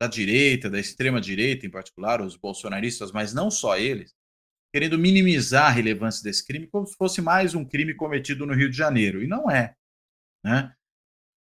[0.00, 4.14] da direita, da extrema direita em particular, os bolsonaristas, mas não só eles,
[4.72, 8.70] querendo minimizar a relevância desse crime como se fosse mais um crime cometido no Rio
[8.70, 9.22] de Janeiro.
[9.22, 9.74] E não é.
[10.44, 10.74] Né?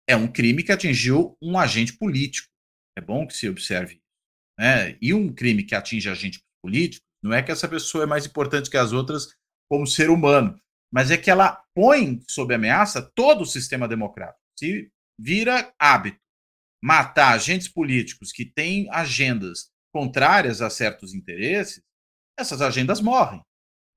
[0.08, 2.48] É um crime que atingiu um agente político.
[2.96, 4.00] É bom que se observe.
[4.58, 4.96] Né?
[5.00, 8.70] E um crime que atinge agente político, não é que essa pessoa é mais importante
[8.70, 9.36] que as outras
[9.70, 10.58] como ser humano,
[10.90, 14.40] mas é que ela põe sob ameaça todo o sistema democrático.
[14.58, 16.18] Se vira hábito
[16.82, 21.82] matar agentes políticos que têm agendas contrárias a certos interesses,
[22.38, 23.42] essas agendas morrem.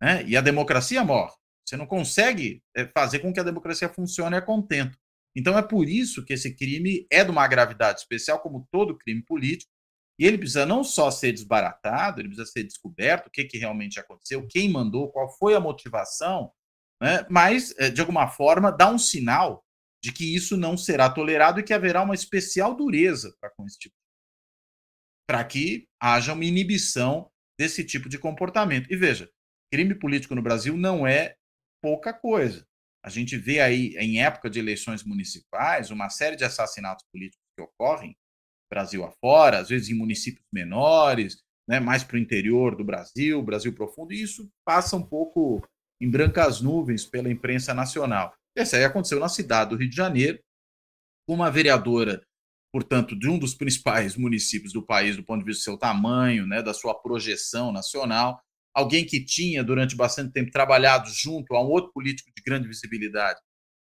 [0.02, 0.24] Né?
[0.26, 1.34] E a democracia morre.
[1.66, 4.98] Você não consegue eh, fazer com que a democracia funcione a contento.
[5.36, 9.24] Então é por isso que esse crime é de uma gravidade especial, como todo crime
[9.24, 9.72] político,
[10.20, 14.00] e ele precisa não só ser desbaratado, ele precisa ser descoberto o que, que realmente
[14.00, 16.52] aconteceu, quem mandou, qual foi a motivação,
[17.02, 17.26] né?
[17.30, 19.64] mas, eh, de alguma forma, dá um sinal
[20.04, 23.80] de que isso não será tolerado e que haverá uma especial dureza para com esse
[23.80, 23.96] tipo
[25.32, 27.31] para que haja uma inibição
[27.62, 28.92] desse tipo de comportamento.
[28.92, 29.30] E veja,
[29.72, 31.36] crime político no Brasil não é
[31.80, 32.66] pouca coisa.
[33.06, 37.62] A gente vê aí, em época de eleições municipais, uma série de assassinatos políticos que
[37.62, 38.18] ocorrem
[38.68, 41.38] Brasil afora, às vezes em municípios menores,
[41.70, 45.62] né, mais para o interior do Brasil, Brasil profundo, e isso passa um pouco
[46.02, 48.34] em brancas nuvens pela imprensa nacional.
[48.56, 50.40] Esse aí aconteceu na cidade do Rio de Janeiro,
[51.28, 52.26] com uma vereadora,
[52.72, 56.48] portanto, de um dos principais municípios do país, do ponto de vista do seu tamanho,
[56.48, 58.42] né, da sua projeção nacional,
[58.74, 63.40] alguém que tinha, durante bastante tempo, trabalhado junto a um outro político de grande visibilidade,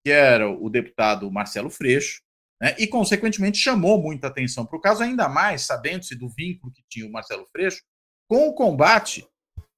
[0.04, 2.22] que era o deputado Marcelo Freixo,
[2.60, 6.84] né, e, consequentemente, chamou muita atenção para o caso, ainda mais sabendo-se do vínculo que
[6.90, 7.82] tinha o Marcelo Freixo
[8.28, 9.28] com o combate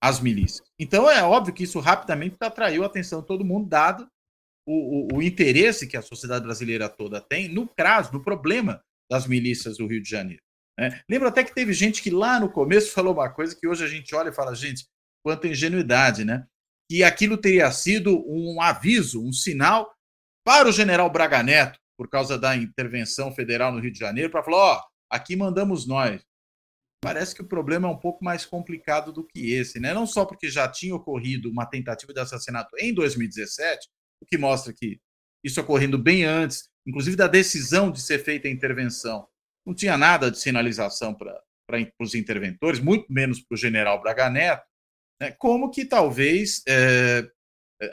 [0.02, 0.68] às milícias.
[0.80, 4.08] Então, é óbvio que isso rapidamente atraiu a atenção de todo mundo, dado
[4.66, 8.82] o, o, o, interesse que a sociedade brasileira toda tem no caso, no problema
[9.14, 10.42] das milícias do Rio de Janeiro.
[10.78, 11.00] Né?
[11.08, 13.88] Lembro até que teve gente que lá no começo falou uma coisa que hoje a
[13.88, 14.88] gente olha e fala, gente,
[15.24, 16.48] quanta ingenuidade, né?
[16.90, 19.94] Que aquilo teria sido um aviso, um sinal
[20.44, 24.44] para o general Braga Neto, por causa da intervenção federal no Rio de Janeiro, para
[24.44, 26.20] falar: ó, oh, aqui mandamos nós.
[27.02, 29.94] Parece que o problema é um pouco mais complicado do que esse, né?
[29.94, 33.88] Não só porque já tinha ocorrido uma tentativa de assassinato em 2017,
[34.22, 35.00] o que mostra que
[35.44, 39.28] isso ocorrendo bem antes, inclusive da decisão de ser feita a intervenção.
[39.66, 41.42] Não tinha nada de sinalização para
[42.00, 44.64] os interventores, muito menos para o general Braga Neto,
[45.22, 45.32] né?
[45.32, 47.26] como que talvez, é,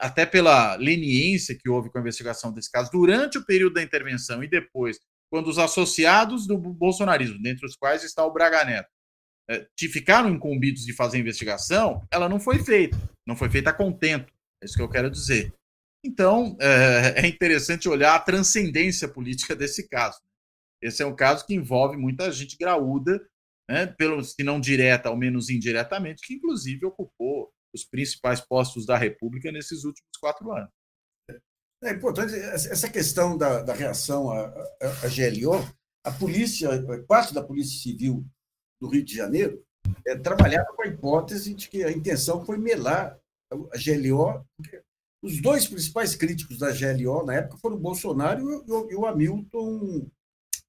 [0.00, 4.42] até pela leniência que houve com a investigação desse caso, durante o período da intervenção
[4.42, 4.98] e depois,
[5.30, 8.88] quando os associados do bolsonarismo, dentre os quais está o Braga Neto,
[9.48, 13.72] é, ficaram incumbidos de fazer a investigação, ela não foi feita, não foi feita a
[13.72, 15.52] contento, é isso que eu quero dizer.
[16.04, 20.18] Então, é, é interessante olhar a transcendência política desse caso.
[20.82, 23.20] Esse é um caso que envolve muita gente graúda,
[23.68, 28.96] né, pelo, se não direta, ao menos indiretamente, que inclusive ocupou os principais postos da
[28.96, 30.70] República nesses últimos quatro anos.
[31.82, 35.66] É importante essa questão da, da reação à, à, GLO.
[36.04, 36.68] A polícia,
[37.06, 38.26] parte da Polícia Civil
[38.80, 39.62] do Rio de Janeiro,
[40.06, 43.18] é, trabalhava com a hipótese de que a intenção foi melar
[43.50, 44.44] a GLO,
[45.22, 49.06] os dois principais críticos da GLO na época foram o Bolsonaro e o, e o
[49.06, 50.10] Hamilton,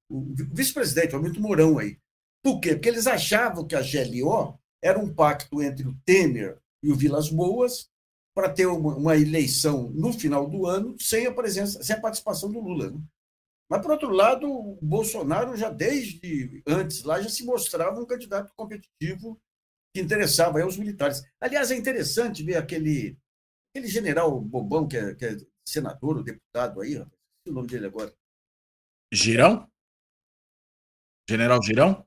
[0.09, 1.97] o vice-presidente, o Hamilton Mourão aí.
[2.43, 2.73] Por quê?
[2.73, 7.29] Porque eles achavam que a GLO era um pacto entre o Temer e o Vilas
[7.29, 7.89] Boas
[8.33, 12.51] para ter uma, uma, eleição no final do ano sem a presença, sem a participação
[12.51, 12.91] do Lula.
[12.91, 12.99] Né?
[13.69, 18.51] Mas, por outro lado, o Bolsonaro já desde antes lá já se mostrava um candidato
[18.55, 19.39] competitivo
[19.93, 21.21] que interessava aos militares.
[21.39, 23.17] Aliás, é interessante ver aquele
[23.71, 27.85] Aquele general bobão que é, que é senador ou deputado aí, rapaz, o nome dele
[27.85, 28.13] agora.
[29.11, 29.69] Girão?
[31.29, 32.05] General Girão?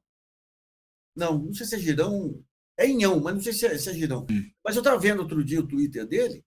[1.16, 2.44] Não, não sei se é Girão.
[2.76, 4.26] É Inhão, mas não sei se é, se é Girão.
[4.30, 4.50] Hum.
[4.64, 6.44] Mas eu estava vendo outro dia o Twitter dele.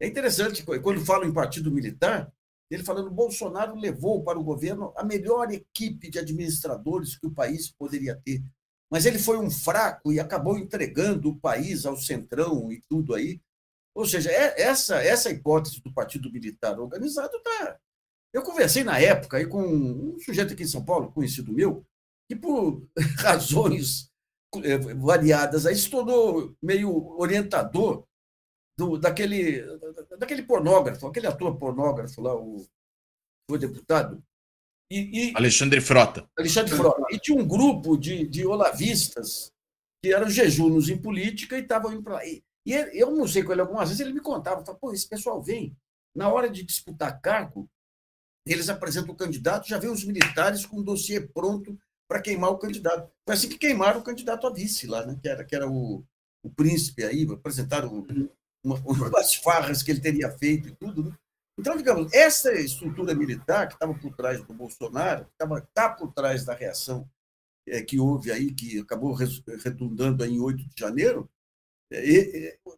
[0.00, 2.32] É interessante, quando falam em partido militar,
[2.70, 7.70] ele falando Bolsonaro levou para o governo a melhor equipe de administradores que o país
[7.70, 8.42] poderia ter.
[8.90, 13.40] Mas ele foi um fraco e acabou entregando o país ao centrão e tudo aí.
[13.98, 17.76] Ou seja, é, essa, essa hipótese do Partido Militar Organizado está.
[18.32, 21.84] Eu conversei na época aí com um sujeito aqui em São Paulo, conhecido meu,
[22.30, 22.86] que por
[23.18, 24.08] razões
[24.62, 28.06] eh, variadas aí se tornou meio orientador
[28.78, 29.64] do, daquele,
[30.16, 32.64] daquele pornógrafo, aquele ator pornógrafo lá, o,
[33.50, 34.22] foi deputado.
[34.92, 36.30] E, e, Alexandre Frota.
[36.38, 37.02] Alexandre Frota.
[37.10, 39.52] E tinha um grupo de, de olavistas
[40.00, 42.24] que eram jejunos em política e estavam indo para lá.
[42.24, 45.42] E, e eu não sei qual algumas vezes ele me contava, falava, pô, esse pessoal
[45.42, 45.74] vem,
[46.14, 47.66] na hora de disputar cargo,
[48.46, 52.58] eles apresentam o candidato, já vem os militares com o dossiê pronto para queimar o
[52.58, 53.10] candidato.
[53.26, 55.18] Foi assim que queimaram o candidato a vice lá, né?
[55.20, 56.04] que, era, que era o,
[56.42, 58.06] o príncipe aí, apresentaram
[58.62, 61.04] uma, umas farras que ele teria feito e tudo.
[61.04, 61.16] Né?
[61.58, 66.44] Então, digamos, essa estrutura militar que estava por trás do Bolsonaro, estava tá por trás
[66.44, 67.08] da reação
[67.66, 71.28] é, que houve aí, que acabou redundando em 8 de janeiro,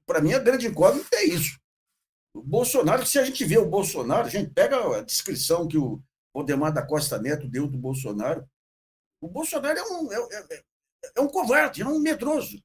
[0.07, 1.59] para mim a grande incógnita é isso.
[2.35, 6.01] O Bolsonaro, se a gente vê o Bolsonaro, a gente pega a descrição que o
[6.33, 8.49] Odemar da Costa Neto deu do Bolsonaro,
[9.20, 10.62] o Bolsonaro é um, é, é,
[11.16, 12.62] é um covarde, é um medroso.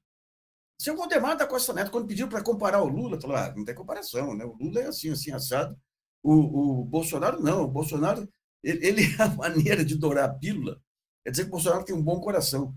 [0.80, 3.64] Se o Valdemar da Costa Neto, quando pediu para comparar o Lula, falou: ah, não
[3.64, 4.44] tem comparação, né?
[4.44, 5.78] O Lula é assim, assim, assado.
[6.22, 7.64] O, o Bolsonaro não.
[7.64, 8.28] O Bolsonaro,
[8.62, 10.80] ele, ele a maneira de dourar a pílula
[11.24, 12.74] é dizer que o Bolsonaro tem um bom coração.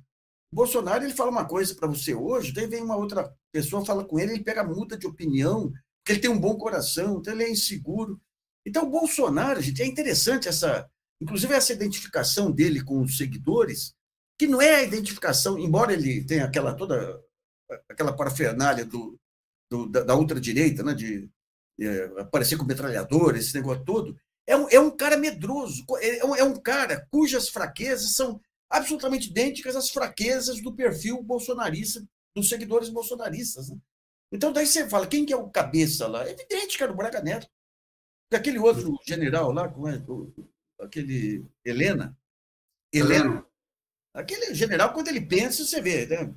[0.52, 4.20] Bolsonaro, ele fala uma coisa para você hoje, daí vem uma outra pessoa, fala com
[4.20, 7.52] ele, ele pega muda de opinião, porque ele tem um bom coração, então ele é
[7.52, 8.20] inseguro.
[8.66, 10.90] Então, o Bolsonaro, gente, é interessante essa,
[11.22, 13.94] inclusive essa identificação dele com os seguidores,
[14.38, 17.22] que não é a identificação, embora ele tenha aquela toda
[17.88, 19.20] aquela parafernália do,
[19.70, 21.30] do da, da ultradireita, né, de
[21.80, 26.36] é, aparecer com metralhador, esse negócio todo, é um, é um cara medroso, é um,
[26.36, 32.06] é um cara cujas fraquezas são absolutamente idênticas às fraquezas do perfil bolsonarista,
[32.36, 33.70] dos seguidores bolsonaristas.
[33.70, 33.78] Né?
[34.32, 36.28] Então, daí você fala, quem que é o cabeça lá?
[36.28, 37.48] É evidente que era o Braga Neto.
[38.32, 40.00] Aquele outro general lá, como é,
[40.80, 42.16] aquele Helena.
[42.94, 43.44] Helena.
[44.14, 46.34] Aquele general, quando ele pensa, você vê, né?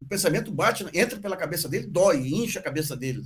[0.00, 3.22] o pensamento bate, entra pela cabeça dele, dói, incha a cabeça dele.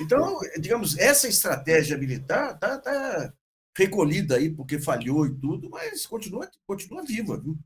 [0.00, 3.32] Então, digamos, essa estratégia militar está tá
[3.76, 7.38] recolhida aí porque falhou e tudo, mas continua, continua viva.
[7.38, 7.58] Viu?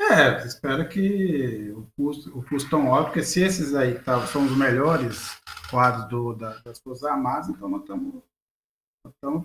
[0.00, 4.46] É, espero que o custo, o custo tão alto, porque se esses aí tá, são
[4.46, 5.38] os melhores
[5.70, 8.22] quadros do, da, das Forças Armadas, então nós estamos,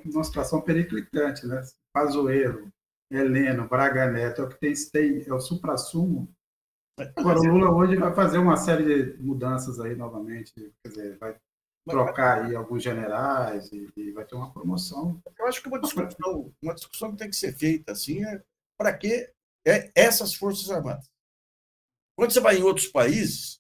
[0.06, 1.62] numa situação periclitante, né?
[1.94, 2.72] Pazuello,
[3.12, 6.34] Heleno, Braga Neto, é o que tem, tem é o supra-sumo
[7.18, 11.36] Agora, o Lula hoje vai fazer uma série de mudanças aí novamente, quer dizer, vai
[11.86, 15.22] trocar aí alguns generais e, e vai ter uma promoção.
[15.38, 18.42] Eu acho que uma discussão, uma discussão que tem que ser feita assim é
[18.78, 19.32] para que
[19.66, 21.10] é essas Forças Armadas.
[22.18, 23.60] Quando você vai em outros países,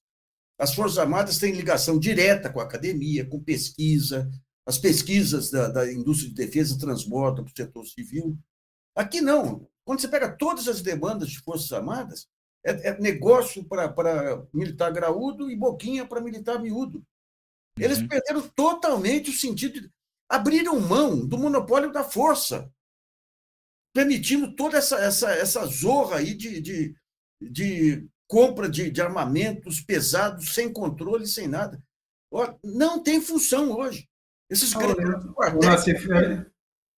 [0.58, 4.30] as Forças Armadas têm ligação direta com a academia, com pesquisa,
[4.66, 8.38] as pesquisas da, da indústria de defesa transbordam para o setor civil.
[8.96, 9.68] Aqui não.
[9.84, 12.28] Quando você pega todas as demandas de Forças Armadas,
[12.66, 13.94] é, é negócio para
[14.52, 17.06] militar graúdo e boquinha para militar miúdo.
[17.78, 18.08] Eles uhum.
[18.08, 19.82] perderam totalmente o sentido.
[19.82, 19.92] De,
[20.30, 22.72] abriram mão do monopólio da força,
[23.94, 26.96] permitindo toda essa, essa, essa zorra aí de, de,
[27.42, 31.82] de compra de, de armamentos pesados, sem controle, sem nada.
[32.64, 34.08] Não tem função hoje.
[34.50, 35.86] Esses grandes quartéis.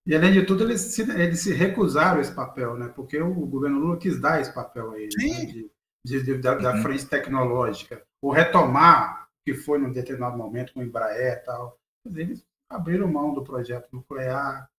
[0.06, 2.88] E, além de tudo, eles se, eles se recusaram esse papel, né?
[2.96, 5.46] porque o governo Lula quis dar esse papel a eles, né?
[5.46, 5.70] de,
[6.06, 6.82] de, de, da, da, uhum.
[6.82, 9.17] frente tecnológica, ou retomar
[9.48, 11.80] que foi num determinado momento com o Embraer e tal.
[12.14, 14.70] Eles abriram mão do projeto nuclear,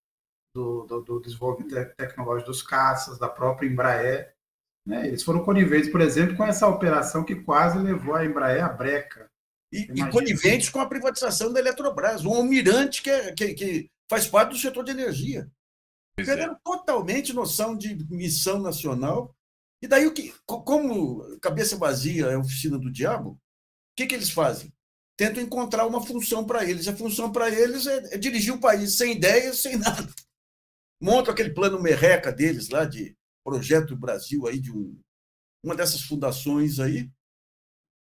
[0.55, 4.35] do, do, do desenvolvimento tecnológico dos caças, da própria Embraer.
[4.87, 5.09] Né?
[5.09, 9.31] Eles foram coniventes, por exemplo, com essa operação que quase levou a Embraer à breca.
[9.73, 14.27] E, e coniventes com a privatização da Eletrobras, um almirante que, é, que, que faz
[14.27, 15.51] parte do setor de energia.
[16.15, 16.59] Perderam é.
[16.63, 19.35] totalmente noção de missão nacional.
[19.81, 23.41] E daí, o que, como cabeça vazia é a oficina do diabo,
[23.99, 24.73] que, que eles fazem?
[25.17, 26.87] Tentam encontrar uma função para eles.
[26.87, 30.09] A função para eles é, é, dirigir o país sem ideias, sem nada.
[31.03, 34.97] Montam aquele plano merreca deles lá, de projeto Brasil, aí, de um,
[35.65, 37.11] uma dessas fundações aí.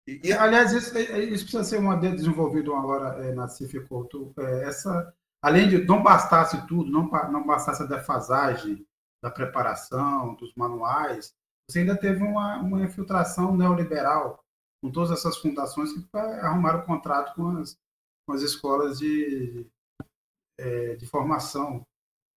[0.07, 0.33] E, e...
[0.33, 3.77] Aliás, isso, isso, precisa ser uma desenvolvido agora é, na Cif.
[3.77, 8.87] É, essa além de não bastasse tudo, não, não bastasse a defasagem
[9.23, 11.35] da preparação, dos manuais,
[11.69, 14.45] você ainda teve uma, uma infiltração neoliberal
[14.83, 17.77] com todas essas fundações que arrumaram contrato com as,
[18.27, 19.67] com as escolas de,
[20.59, 21.87] é, de formação.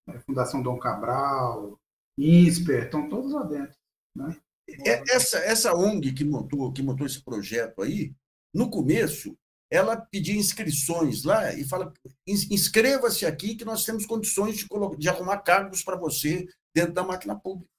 [0.08, 0.20] Né?
[0.20, 1.80] Fundação Dom Cabral,
[2.18, 3.76] INSPER, estão todos lá dentro.
[4.16, 4.38] Né?
[4.86, 8.14] É, essa, essa ONG que montou, que montou esse projeto aí,
[8.54, 9.36] no começo,
[9.72, 11.92] ela pedia inscrições lá e fala:
[12.28, 17.36] inscreva-se aqui que nós temos condições de, de arrumar cargos para você dentro da máquina
[17.36, 17.73] pública.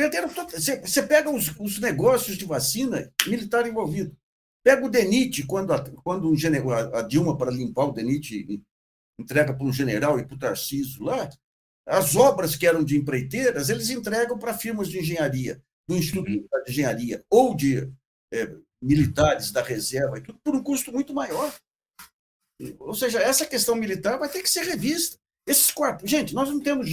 [0.00, 0.50] Perderam todo...
[0.50, 4.16] você, você pega os, os negócios de vacina, militar envolvido.
[4.64, 8.62] Pega o DENIT, quando a, quando um general, a Dilma, para limpar o DENIT,
[9.20, 11.28] entrega para um general e para o Tarcísio lá,
[11.86, 16.46] as obras que eram de empreiteiras, eles entregam para firmas de engenharia, do Instituto uhum.
[16.64, 17.92] de Engenharia, ou de
[18.32, 21.54] é, militares da reserva, e tudo por um custo muito maior.
[22.78, 25.18] Ou seja, essa questão militar vai ter que ser revista.
[25.46, 26.88] Esses quartos, gente, nós não temos.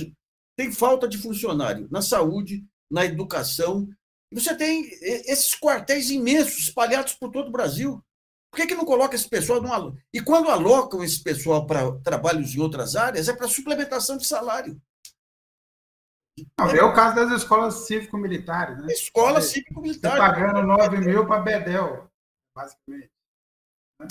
[0.58, 3.88] Tem falta de funcionário na saúde, na educação.
[4.34, 8.04] Você tem esses quartéis imensos espalhados por todo o Brasil.
[8.52, 9.93] Por que, que não coloca esse pessoal numa...
[10.13, 14.82] E quando alocam esse pessoal para trabalhos em outras áreas, é para suplementação de salário.
[16.60, 18.93] Não, é o caso das escolas cívico-militares, né?
[18.93, 20.17] Escola cívico-militar.
[20.17, 22.10] pagando 9 mil para Bedel,
[22.56, 23.10] basicamente.
[24.00, 24.08] Né?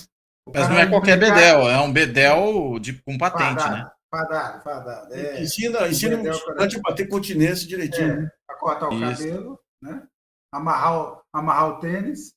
[0.52, 3.90] Mas não é qualquer Bedel, é um Bedel de, com patente, fadado, né?
[4.10, 5.14] Fadado, fadado.
[5.14, 8.22] É, ensina ensina um estudante a bater continência direitinho.
[8.22, 9.22] É, cortar o Isso.
[9.22, 10.08] cabelo, né?
[10.52, 12.34] amarrar, o, amarrar o tênis.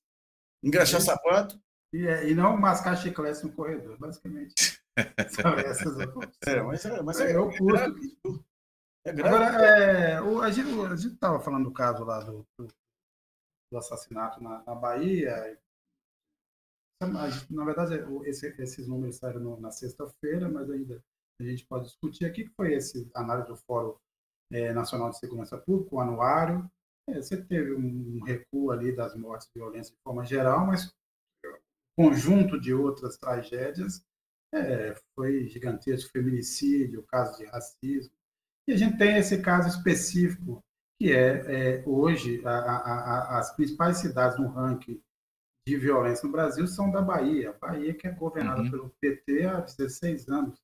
[0.64, 1.60] Engraxar sapato.
[1.94, 4.54] E, é, e não mascar chiclete no corredor, basicamente.
[5.30, 5.98] São essas
[6.46, 8.46] é, mas é, mas é, é, eu curto.
[9.06, 9.36] É grave.
[9.36, 12.68] Agora, é, o, a gente estava falando do caso lá do, do,
[13.72, 15.58] do assassinato na, na, Bahia.
[17.02, 21.02] Na verdade, esse, esses números saíram na sexta-feira, mas ainda
[21.40, 23.96] a gente pode discutir aqui que foi esse análise do Fórum
[24.52, 26.70] é, Nacional de Segurança Pública, o anuário.
[27.08, 30.94] É, você teve um recuo ali das mortes e violência de forma geral, mas
[31.98, 34.06] conjunto de outras tragédias
[34.54, 38.14] é, foi gigantesco, feminicídio, caso de racismo,
[38.70, 40.64] e a gente tem esse caso específico,
[41.02, 45.02] que é, é hoje a, a, a, as principais cidades no ranking
[45.68, 47.58] de violência no Brasil são da Bahia.
[47.60, 48.70] Bahia que é governada uhum.
[48.70, 50.60] pelo PT há 16 anos.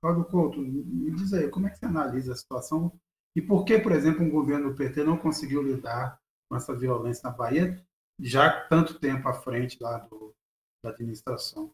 [0.00, 2.90] Cláudio Couto, me diz aí, como é que você analisa a situação
[3.36, 6.18] e por que, por exemplo, um governo do PT não conseguiu lidar
[6.50, 7.82] com essa violência na Bahia
[8.20, 10.34] já tanto tempo à frente lá do,
[10.84, 11.72] da administração?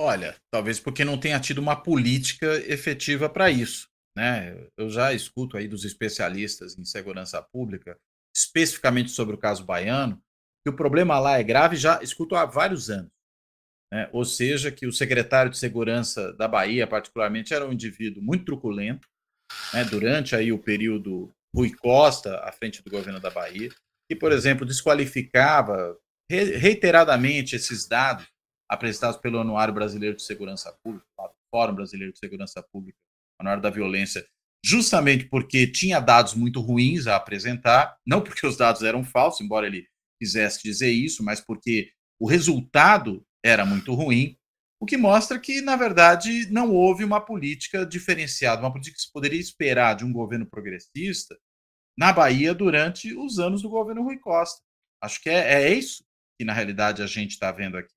[0.00, 3.88] Olha, talvez porque não tenha tido uma política efetiva para isso.
[4.16, 4.68] Né?
[4.76, 7.98] Eu já escuto aí dos especialistas em segurança pública,
[8.34, 10.22] especificamente sobre o caso baiano,
[10.64, 13.10] que o problema lá é grave, já escuto há vários anos.
[13.92, 14.08] Né?
[14.12, 19.08] Ou seja, que o secretário de segurança da Bahia, particularmente, era um indivíduo muito truculento,
[19.72, 19.84] né?
[19.84, 23.70] durante aí o período Rui Costa, à frente do governo da Bahia,
[24.08, 25.96] que, por exemplo, desqualificava
[26.30, 28.26] reiteradamente esses dados
[28.68, 31.06] apresentados pelo Anuário Brasileiro de Segurança Pública,
[31.50, 32.96] Fórum Brasileiro de Segurança Pública,
[33.38, 34.26] Anuário da Violência,
[34.64, 39.66] justamente porque tinha dados muito ruins a apresentar, não porque os dados eram falsos, embora
[39.66, 39.86] ele
[40.20, 44.38] quisesse dizer isso, mas porque o resultado era muito ruim,
[44.82, 49.12] o que mostra que, na verdade, não houve uma política diferenciada, uma política que se
[49.12, 51.38] poderia esperar de um governo progressista
[51.96, 54.60] na Bahia durante os anos do governo Rui Costa.
[55.00, 56.02] Acho que é, é isso
[56.36, 57.94] que, na realidade, a gente está vendo aqui.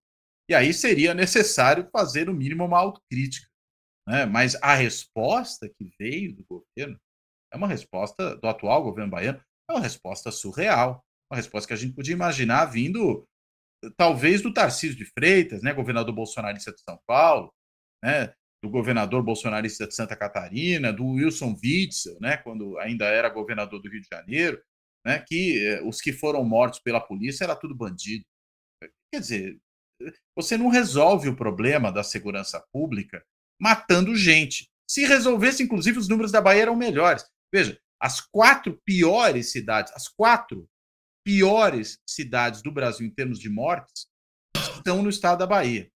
[0.47, 3.47] E aí seria necessário fazer, no mínimo, uma autocrítica.
[4.07, 4.27] Né?
[4.27, 6.99] Mas a resposta que veio do governo
[7.51, 11.77] é uma resposta do atual governo baiano, é uma resposta surreal, uma resposta que a
[11.77, 13.27] gente podia imaginar vindo
[13.97, 17.53] talvez do Tarcísio de Freitas, né, governador bolsonarista de São Paulo,
[18.03, 23.81] né, do governador bolsonarista de Santa Catarina, do Wilson Witzel, né, quando ainda era governador
[23.81, 24.61] do Rio de Janeiro,
[25.05, 28.25] né, que eh, os que foram mortos pela polícia era tudo bandido.
[29.13, 29.59] Quer dizer,
[30.35, 33.23] você não resolve o problema da segurança pública
[33.61, 34.67] matando gente.
[34.89, 37.25] Se resolvesse, inclusive, os números da Bahia eram melhores.
[37.53, 40.67] Veja, as quatro piores cidades, as quatro
[41.25, 44.07] piores cidades do Brasil em termos de mortes,
[44.55, 45.89] estão no estado da Bahia.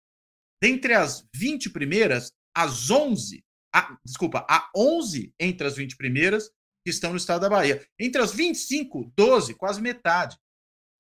[0.62, 6.50] Dentre as 20 primeiras, as 11, a, desculpa, há 11 entre as 20 primeiras
[6.84, 7.86] que estão no estado da Bahia.
[8.00, 10.36] Entre as 25, 12, quase metade.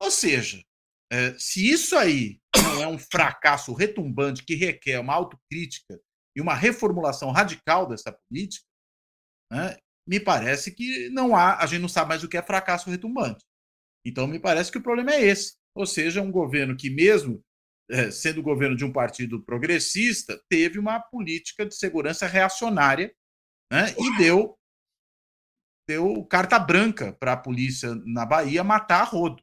[0.01, 0.63] Ou seja,
[1.11, 5.99] é, se isso aí não é um fracasso retumbante que requer uma autocrítica
[6.37, 8.63] e uma reformulação radical dessa política,
[9.51, 12.89] né, me parece que não há, a gente não sabe mais o que é fracasso
[12.89, 13.43] retumbante.
[14.05, 15.57] Então, me parece que o problema é esse.
[15.75, 17.43] Ou seja, um governo que, mesmo
[17.89, 23.13] é, sendo governo de um partido progressista, teve uma política de segurança reacionária
[23.71, 24.55] né, e deu,
[25.87, 29.41] deu carta branca para a polícia na Bahia matar a rodo.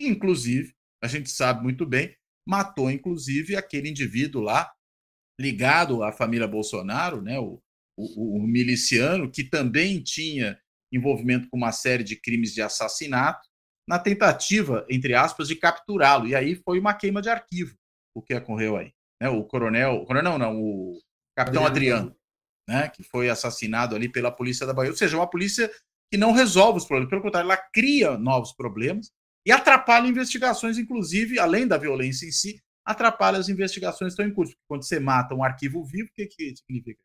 [0.00, 2.16] Inclusive, a gente sabe muito bem,
[2.46, 4.72] matou inclusive aquele indivíduo lá
[5.40, 7.60] ligado à família Bolsonaro, né, o,
[7.96, 10.58] o, o, miliciano, que também tinha
[10.92, 13.48] envolvimento com uma série de crimes de assassinato,
[13.88, 16.26] na tentativa, entre aspas, de capturá-lo.
[16.26, 17.76] E aí foi uma queima de arquivo
[18.14, 18.92] o que ocorreu aí.
[19.20, 21.00] Né, o coronel, o coronel não, o
[21.36, 22.16] capitão Adriano, Adriano
[22.68, 24.90] né, que foi assassinado ali pela polícia da Bahia.
[24.90, 25.70] Ou seja, uma polícia
[26.10, 29.10] que não resolve os problemas, pelo contrário, ela cria novos problemas
[29.46, 34.34] e atrapalha investigações, inclusive, além da violência em si, atrapalha as investigações que estão em
[34.34, 34.54] curso.
[34.68, 37.00] Quando você mata um arquivo vivo, o que, que significa?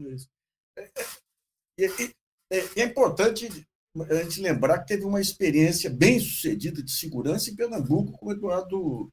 [0.00, 0.28] Isso.
[0.78, 0.84] É,
[1.80, 1.86] é,
[2.52, 3.66] é, é importante
[4.02, 8.32] a gente lembrar que teve uma experiência bem sucedida de segurança em Pernambuco com o
[8.32, 9.10] Eduardo,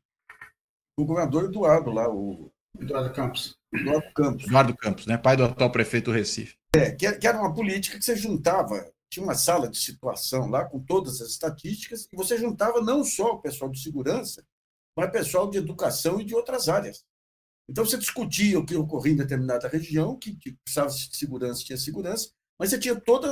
[0.97, 3.57] o governador Eduardo lá, o Eduardo Campos.
[3.73, 4.45] Eduardo Campos.
[4.45, 5.17] Eduardo Campos, né?
[5.17, 6.55] Pai do atual prefeito do Recife.
[6.75, 10.79] É, que era uma política que você juntava, tinha uma sala de situação lá com
[10.79, 14.45] todas as estatísticas, e você juntava não só o pessoal de segurança,
[14.97, 17.05] mas o pessoal de educação e de outras áreas.
[17.69, 21.77] Então você discutia o que ocorria em determinada região, que, que precisava de segurança, tinha
[21.77, 22.29] segurança,
[22.59, 23.27] mas você tinha toda,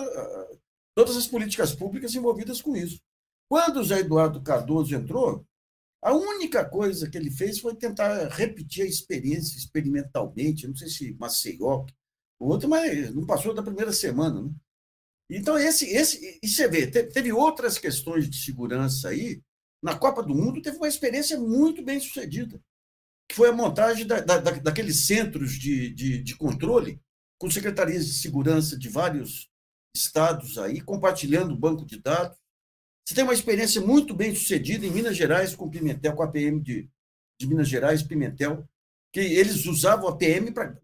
[0.95, 2.99] todas as políticas públicas envolvidas com isso.
[3.49, 5.45] Quando o Zé Eduardo Cardoso entrou,
[6.01, 11.13] a única coisa que ele fez foi tentar repetir a experiência experimentalmente, não sei se
[11.13, 11.85] Maceió,
[12.39, 14.41] o outro, mas não passou da primeira semana.
[14.41, 14.51] Né?
[15.29, 19.41] Então, esse, esse, e você vê, teve outras questões de segurança aí.
[19.81, 22.61] Na Copa do Mundo teve uma experiência muito bem sucedida,
[23.29, 27.01] que foi a montagem da, da, daqueles centros de, de, de controle,
[27.39, 29.49] com secretarias de segurança de vários
[29.95, 32.37] estados aí, compartilhando banco de dados,
[33.05, 36.61] você tem uma experiência muito bem sucedida em Minas Gerais com Pimentel, com a PM
[36.61, 36.89] de,
[37.39, 38.67] de Minas Gerais, Pimentel,
[39.11, 40.75] que eles usavam a PM pra,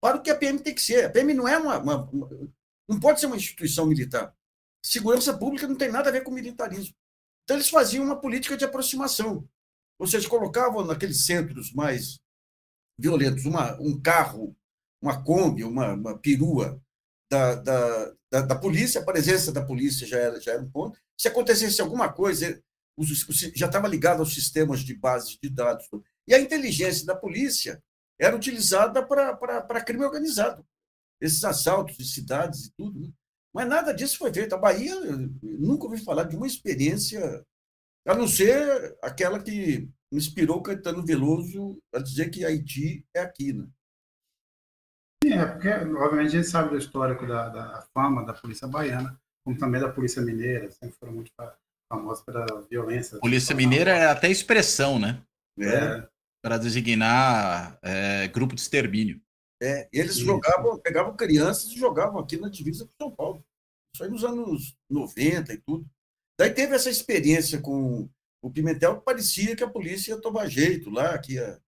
[0.00, 1.06] para o que a PM tem que ser.
[1.06, 2.28] A PM não é uma, uma, uma,
[2.88, 4.34] não pode ser uma instituição militar.
[4.84, 6.94] Segurança pública não tem nada a ver com militarismo.
[7.44, 9.48] Então eles faziam uma política de aproximação,
[9.98, 12.20] ou seja, colocavam naqueles centros mais
[12.98, 14.54] violentos uma, um carro,
[15.00, 16.80] uma Kombi, uma, uma perua
[17.30, 20.98] da, da, da, da, polícia, a presença da polícia já era, já era um ponto.
[21.18, 22.60] Se acontecesse alguma coisa,
[23.54, 25.88] já estava ligado aos sistemas de base de dados.
[26.26, 27.82] E a inteligência da polícia
[28.18, 30.66] era utilizada para crime organizado.
[31.20, 33.00] Esses assaltos de cidades e tudo.
[33.00, 33.12] Né?
[33.54, 34.54] Mas nada disso foi feito.
[34.54, 34.94] A Bahia,
[35.42, 37.44] nunca ouvi falar de uma experiência,
[38.06, 43.52] a não ser aquela que inspirou Caetano Veloso a dizer que Haiti é aqui.
[43.52, 43.66] Né?
[45.32, 49.58] É, porque, obviamente, a gente sabe do histórico da, da fama da polícia baiana, como
[49.58, 51.30] também da polícia mineira, sempre foram muito
[51.88, 53.18] famosos pela violência.
[53.18, 55.22] Polícia mineira é até expressão, né?
[55.58, 56.06] É.
[56.42, 59.20] Para designar é, grupo de extermínio.
[59.62, 63.44] É, eles jogavam, pegavam crianças e jogavam aqui na divisa com São Paulo.
[63.94, 65.86] Isso aí nos anos 90 e tudo.
[66.38, 68.08] Daí teve essa experiência com
[68.42, 71.58] o Pimentel que parecia que a polícia ia tomar jeito lá, que ia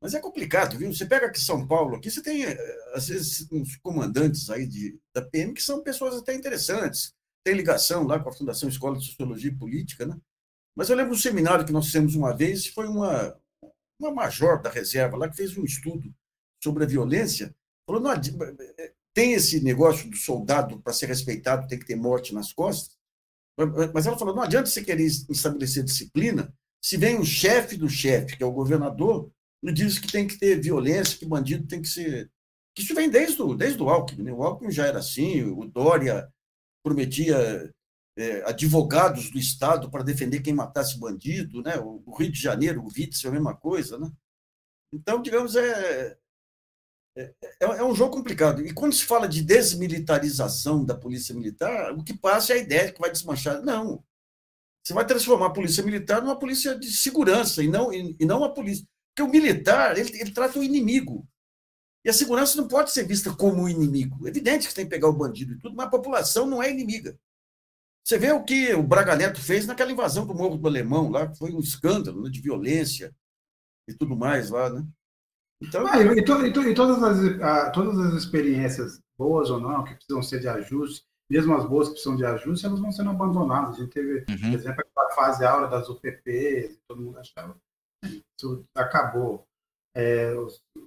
[0.00, 0.92] mas é complicado, viu?
[0.92, 4.98] Você pega aqui São Paulo, aqui você tem, eh, às vezes, uns comandantes aí de,
[5.12, 7.12] da PM que são pessoas até interessantes,
[7.44, 10.16] tem ligação lá com a Fundação Escola de Sociologia e Política, né?
[10.76, 13.36] Mas eu lembro um seminário que nós fizemos uma vez, foi uma,
[14.00, 16.14] uma major da reserva lá que fez um estudo
[16.62, 21.78] sobre a violência, falou, não, eh, tem esse negócio do soldado para ser respeitado, tem
[21.78, 22.96] que ter morte nas costas,
[23.92, 28.36] mas ela falou, não adianta você querer estabelecer disciplina se vem o chefe do chefe,
[28.36, 29.32] que é o governador,
[29.62, 32.30] não diz que tem que ter violência, que bandido tem que ser.
[32.74, 34.24] Que isso vem desde o, desde o Alckmin.
[34.24, 34.32] Né?
[34.32, 36.32] O Alckmin já era assim, o Dória
[36.82, 37.72] prometia
[38.16, 41.78] é, advogados do Estado para defender quem matasse bandido, né?
[41.78, 43.98] o, o Rio de Janeiro, o Witzel, é a mesma coisa.
[43.98, 44.10] Né?
[44.92, 46.16] Então, digamos, é,
[47.16, 48.64] é, é, é um jogo complicado.
[48.64, 52.86] E quando se fala de desmilitarização da polícia militar, o que passa é a ideia
[52.86, 53.60] de que vai desmanchar.
[53.62, 54.04] Não.
[54.84, 58.38] Você vai transformar a polícia militar numa polícia de segurança e não, e, e não
[58.38, 58.86] uma polícia.
[59.18, 61.26] Porque o militar, ele, ele trata o inimigo.
[62.04, 64.24] E a segurança não pode ser vista como um inimigo.
[64.24, 66.70] É evidente que tem que pegar o bandido e tudo, mas a população não é
[66.70, 67.18] inimiga.
[68.04, 71.26] Você vê o que o Braga Neto fez naquela invasão do Morro do Alemão, lá,
[71.26, 73.12] que foi um escândalo né, de violência
[73.88, 74.86] e tudo mais lá, né?
[75.60, 79.94] Então, ah, e, e, e todas, as, a, todas as experiências, boas ou não, que
[79.96, 83.74] precisam ser de ajuste, mesmo as boas que precisam de ajuste, elas vão sendo abandonadas.
[83.74, 84.50] A gente teve, uhum.
[84.52, 87.56] por exemplo, a fase aula das UPPs, todo mundo achava
[88.04, 89.44] isso acabou.
[89.94, 90.32] É,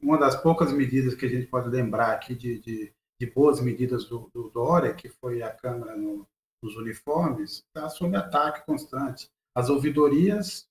[0.02, 4.06] uma das poucas medidas que a gente pode lembrar aqui de, de, de boas medidas
[4.06, 6.26] do, do, Dória, que foi a Câmara no,
[6.64, 9.30] nos uniformes, está sob ataque constante.
[9.56, 10.66] As ouvidorias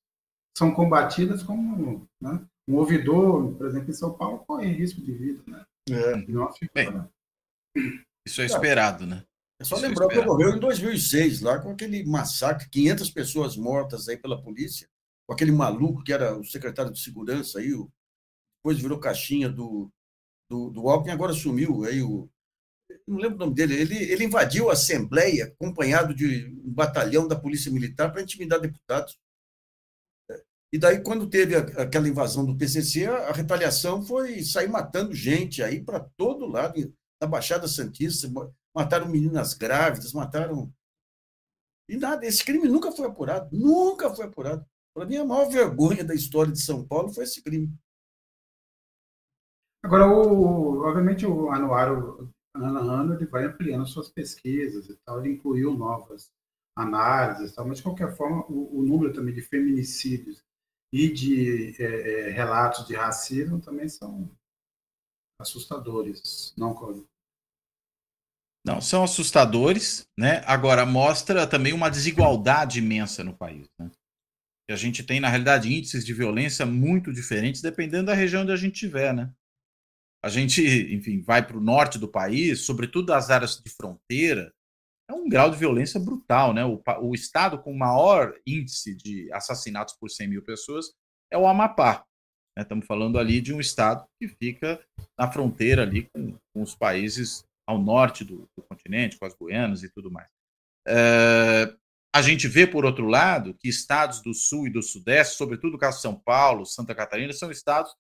[0.56, 2.44] são combatidas como né?
[2.68, 5.42] um ouvidor, por exemplo, em São Paulo, corre risco de vida.
[5.46, 5.64] Né?
[5.90, 6.16] É.
[6.26, 7.08] Não Bem,
[8.26, 9.24] isso é esperado, né?
[9.60, 13.10] É só isso é lembrar é que ocorreu em 2006, lá com aquele massacre, 500
[13.10, 14.88] pessoas mortas aí pela polícia
[15.30, 17.88] com aquele maluco que era o secretário de segurança aí, o,
[18.58, 19.88] depois virou caixinha do,
[20.50, 22.28] do, do Alckmin, agora sumiu aí o.
[23.06, 23.80] Não lembro o nome dele.
[23.80, 29.20] Ele, ele invadiu a Assembleia acompanhado de um batalhão da Polícia Militar para intimidar deputados.
[30.72, 35.80] E daí, quando teve aquela invasão do PCC, a retaliação foi sair matando gente aí
[35.80, 38.28] para todo lado, na Baixada Santista.
[38.74, 40.74] Mataram meninas grávidas, mataram.
[41.88, 44.66] E nada, esse crime nunca foi apurado, nunca foi apurado.
[44.94, 47.72] Para mim, a maior vergonha da história de São Paulo foi esse crime.
[49.82, 55.20] Agora, o, obviamente, o anuário, ano a ano, ele vai ampliando suas pesquisas e tal,
[55.20, 56.30] ele incluiu novas
[56.76, 60.44] análises e tal, mas, de qualquer forma, o, o número também de feminicídios
[60.92, 64.30] e de é, é, relatos de racismo também são
[65.40, 67.08] assustadores, não, Cláudio?
[68.64, 70.42] Não, são assustadores, né?
[70.46, 73.90] Agora, mostra também uma desigualdade imensa no país, né?
[74.72, 78.56] A gente tem, na realidade, índices de violência muito diferentes dependendo da região onde a
[78.56, 79.32] gente estiver, né?
[80.22, 80.62] A gente,
[80.94, 84.52] enfim, vai para o norte do país, sobretudo das áreas de fronteira,
[85.08, 86.64] é um grau de violência brutal, né?
[86.64, 90.92] O, o estado com maior índice de assassinatos por 100 mil pessoas
[91.32, 92.04] é o Amapá.
[92.56, 92.62] Né?
[92.62, 94.80] Estamos falando ali de um estado que fica
[95.18, 99.82] na fronteira ali com, com os países ao norte do, do, continente, com as Guianas
[99.82, 100.28] e tudo mais.
[100.86, 101.74] É,
[102.12, 105.78] a gente vê, por outro lado, que estados do sul e do sudeste, sobretudo o
[105.78, 107.92] caso de São Paulo, Santa Catarina, são estados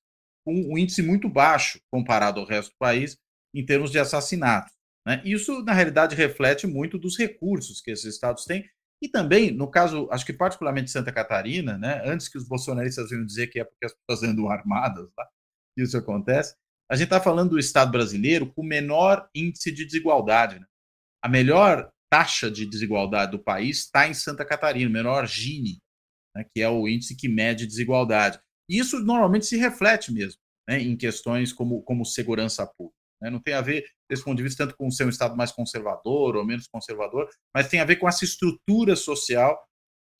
[0.44, 3.16] com um índice muito baixo comparado ao resto do país
[3.54, 4.72] em termos de assassinatos.
[5.06, 5.22] Né?
[5.24, 8.68] Isso, na realidade, reflete muito dos recursos que esses estados têm.
[9.02, 13.24] E também, no caso, acho que particularmente Santa Catarina, né, antes que os bolsonaristas venham
[13.24, 15.26] dizer que é porque as pessoas andam armadas lá,
[15.76, 16.54] isso acontece,
[16.90, 20.58] a gente está falando do Estado brasileiro com menor índice de desigualdade.
[20.58, 20.66] Né?
[21.22, 25.78] A melhor taxa de desigualdade do país está em Santa Catarina, o menor Gini,
[26.34, 28.38] né, que é o índice que mede desigualdade.
[28.68, 30.38] E isso normalmente se reflete mesmo
[30.68, 32.96] né, em questões como, como segurança pública.
[33.20, 33.30] Né?
[33.30, 36.36] Não tem a ver, desse ponto de vista, tanto com ser um Estado mais conservador
[36.36, 39.58] ou menos conservador, mas tem a ver com essa estrutura social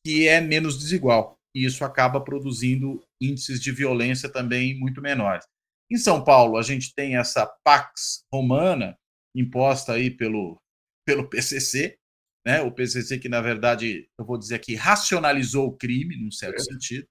[0.05, 1.37] que é menos desigual.
[1.55, 5.45] E isso acaba produzindo índices de violência também muito menores.
[5.91, 8.97] Em São Paulo, a gente tem essa Pax Romana,
[9.35, 10.57] imposta aí pelo,
[11.05, 11.99] pelo PCC,
[12.47, 12.61] né?
[12.61, 16.65] o PCC que, na verdade, eu vou dizer aqui, racionalizou o crime, num certo é.
[16.65, 17.07] sentido.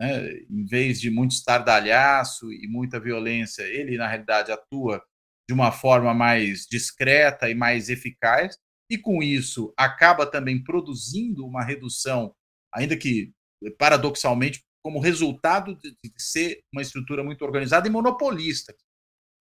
[0.00, 0.32] Né?
[0.50, 5.02] Em vez de muito estardalhaço e muita violência, ele, na realidade, atua
[5.48, 8.56] de uma forma mais discreta e mais eficaz,
[8.90, 12.34] e com isso acaba também produzindo uma redução,
[12.74, 13.32] ainda que
[13.78, 18.74] paradoxalmente, como resultado de ser uma estrutura muito organizada e monopolista.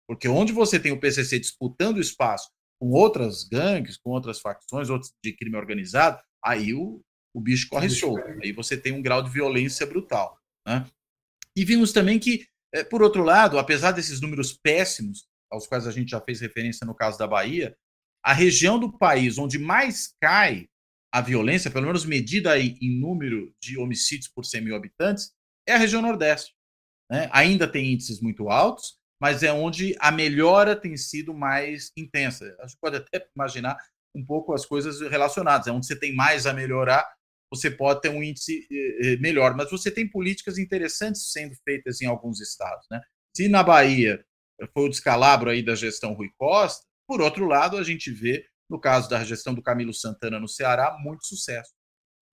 [0.07, 5.13] Porque onde você tem o PCC disputando espaço com outras gangues, com outras facções, outros
[5.23, 7.01] de crime organizado, aí o,
[7.33, 8.25] o bicho corre solto.
[8.41, 10.39] Aí você tem um grau de violência brutal.
[10.65, 10.85] Né?
[11.55, 15.91] E vimos também que, eh, por outro lado, apesar desses números péssimos, aos quais a
[15.91, 17.75] gente já fez referência no caso da Bahia,
[18.23, 20.67] a região do país onde mais cai
[21.11, 25.33] a violência, pelo menos medida em número de homicídios por 100 mil habitantes,
[25.67, 26.53] é a região Nordeste.
[27.11, 27.27] Né?
[27.31, 32.55] Ainda tem índices muito altos, mas é onde a melhora tem sido mais intensa.
[32.59, 33.77] A gente pode até imaginar
[34.15, 35.67] um pouco as coisas relacionadas.
[35.67, 37.05] É onde você tem mais a melhorar,
[37.51, 39.55] você pode ter um índice eh, eh, melhor.
[39.55, 42.85] Mas você tem políticas interessantes sendo feitas em alguns estados.
[42.89, 43.01] Né?
[43.35, 44.23] Se na Bahia
[44.73, 48.79] foi o descalabro aí da gestão Rui Costa, por outro lado, a gente vê, no
[48.79, 51.71] caso da gestão do Camilo Santana no Ceará, muito sucesso.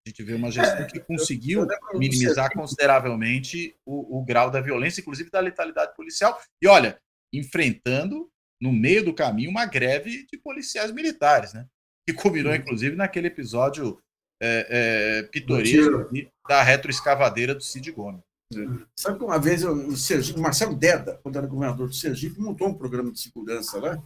[0.05, 5.01] A gente vê uma gestão é, que conseguiu minimizar consideravelmente o, o, grau da violência,
[5.01, 6.39] inclusive da letalidade policial.
[6.61, 6.99] E olha,
[7.33, 8.29] enfrentando
[8.61, 11.65] no meio do caminho uma greve de policiais militares, né?
[12.07, 13.99] Que culminou, inclusive, naquele episódio
[14.39, 16.07] é, é, pitoresco
[16.47, 18.21] da retroescavadeira do Cid Gomes.
[18.53, 18.59] É.
[18.95, 22.75] Sabe que uma vez o, Sergipe, Marcelo Deda, quando era governador do Sergipe, montou um
[22.75, 24.01] programa de segurança lá.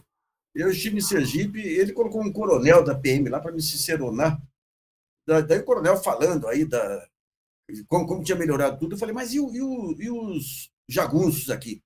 [0.54, 4.40] Eu estive em Sergipe, ele colocou um coronel da PM lá para me ciceronar
[5.42, 7.06] daí o coronel falando aí da,
[7.88, 11.50] como, como tinha melhorado tudo, eu falei, mas e, o, e, o, e os jagunços
[11.50, 11.82] aqui?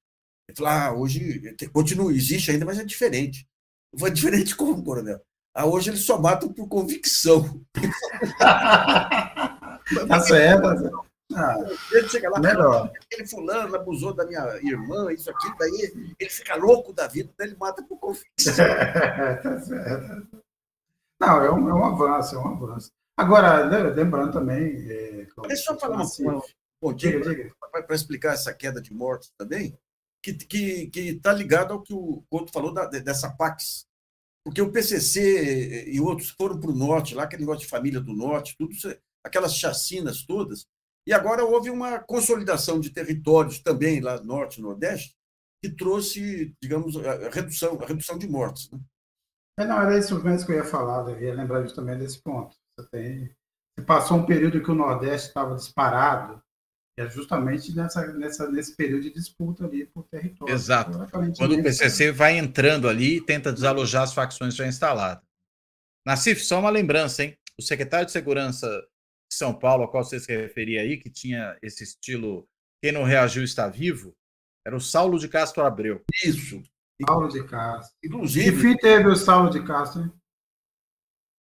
[0.49, 3.47] Ele falou, ah, hoje continua, existe ainda, mas é diferente.
[3.93, 5.21] Eu falei, diferente como, coronel?
[5.55, 7.65] Ah, hoje eles só matam por convicção.
[8.39, 11.05] tá certo.
[11.35, 11.57] Ah,
[11.91, 12.93] ele chega lá, melhor.
[13.07, 17.49] aquele fulano abusou da minha irmã, isso aqui, daí ele fica louco da vida, daí
[17.49, 18.55] ele mata por convicção.
[18.55, 20.29] tá certo.
[21.19, 22.93] Não, é um, é um avanço, é um avanço.
[23.17, 24.91] Agora, lembrando também.
[24.91, 26.43] É, Deixa eu falar uma,
[26.81, 27.21] pontinha
[27.71, 29.79] para explicar essa queda de mortos também,
[30.23, 33.87] que está que, que tá ligado ao que o Couto falou da, dessa Pax.
[34.45, 38.13] Porque o PCC e outros foram para o norte, lá aquele negócio de família do
[38.13, 38.75] norte, tudo
[39.25, 40.67] aquelas chacinas todas.
[41.07, 45.15] E agora houve uma consolidação de territórios também lá no norte e nordeste,
[45.63, 48.71] que trouxe, digamos, a redução, a redução de mortes.
[48.71, 48.79] Né?
[49.61, 52.55] É, não, era isso mesmo que eu ia falar, eu ia lembrar também desse ponto.
[52.79, 53.35] Você,
[53.87, 56.43] passou um período que o Nordeste estava disparado,
[56.99, 60.55] e é justamente nessa, nessa, nesse período de disputa ali por território.
[60.55, 60.99] Exato.
[61.37, 65.25] Quando o PCC vai entrando ali e tenta desalojar as facções já instaladas.
[66.07, 67.37] Nassif, só uma lembrança, hein?
[67.59, 71.57] O secretário de Segurança de São Paulo, a qual você se referia aí, que tinha
[71.63, 72.47] esse estilo
[72.85, 74.15] quem não reagiu está vivo,
[74.67, 76.05] era o Saulo de Castro Abreu.
[76.23, 76.63] Isso.
[77.07, 77.97] Saulo de Castro.
[78.05, 78.53] Inclusive.
[78.53, 80.03] Que fim teve o Saulo de Castro?
[80.03, 80.13] Hein?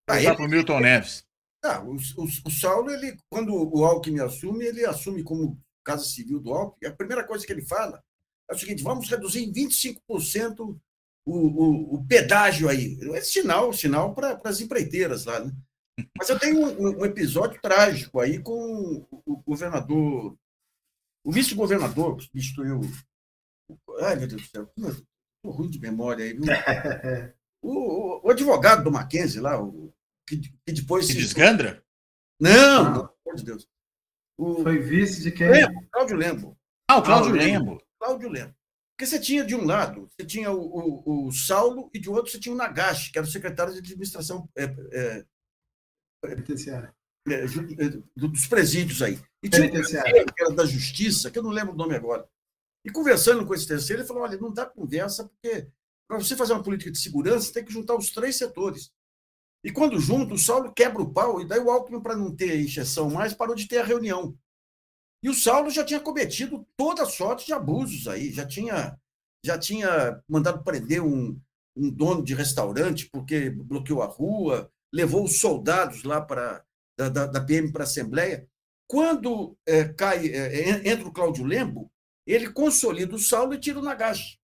[0.09, 0.35] Ele...
[0.35, 1.25] para o Milton Neves.
[1.65, 6.39] Ah, o, o, o, Saulo, ele, quando o Alckmin assume, ele assume como Casa Civil
[6.39, 6.89] do Alckmin.
[6.89, 8.03] A primeira coisa que ele fala
[8.51, 10.79] é o seguinte: vamos reduzir em 25%
[11.27, 12.99] o, o, o pedágio aí.
[13.15, 15.53] É sinal, sinal para as empreiteiras lá, né?
[16.19, 20.37] Mas eu tenho um, um, episódio trágico aí com o governador,
[21.25, 22.81] o vice-governador que substituiu.
[24.01, 26.45] Ai, meu Deus do céu, estou ruim de memória aí, viu?
[27.67, 29.84] O, o, advogado do Mackenzie lá, o,
[30.27, 31.07] que, que depois.
[31.07, 31.85] Se desgandra?
[32.41, 33.69] Não, pelo amor de Deus.
[34.39, 34.63] O...
[34.63, 35.49] Foi vice de quem?
[35.49, 36.59] Lembo, Cláudio Lembo.
[36.89, 37.83] Ah, o Cláudio ah, Lembo.
[37.99, 38.55] Cláudio Lembo.
[38.97, 42.31] Porque você tinha de um lado, você tinha o, o, o Saulo, e de outro
[42.31, 45.25] você tinha o Nagashi, que era o secretário de administração é, é,
[46.23, 46.95] penitenciária.
[47.29, 49.19] É, é dos presídios aí.
[49.43, 52.29] E tinha um terceiro, que era da justiça, que eu não lembro o nome agora.
[52.85, 55.69] E conversando com esse terceiro, ele falou: olha, não dá conversa, porque
[56.07, 58.93] para você fazer uma política de segurança, tem que juntar os três setores.
[59.65, 62.61] E quando junta, o Saulo quebra o pau, e daí o Alckmin, para não ter
[62.61, 64.37] injeção mais, parou de ter a reunião.
[65.23, 68.99] E o Saulo já tinha cometido toda sorte de abusos aí, já tinha,
[69.43, 71.41] já tinha mandado prender um,
[71.75, 76.63] um dono de restaurante porque bloqueou a rua, levou os soldados lá para
[76.97, 78.47] da, da, da PM para a Assembleia.
[78.87, 81.91] Quando é, cai, é, entra o Cláudio Lembo,
[82.27, 84.39] ele consolida o Saulo e tira o Nagashi.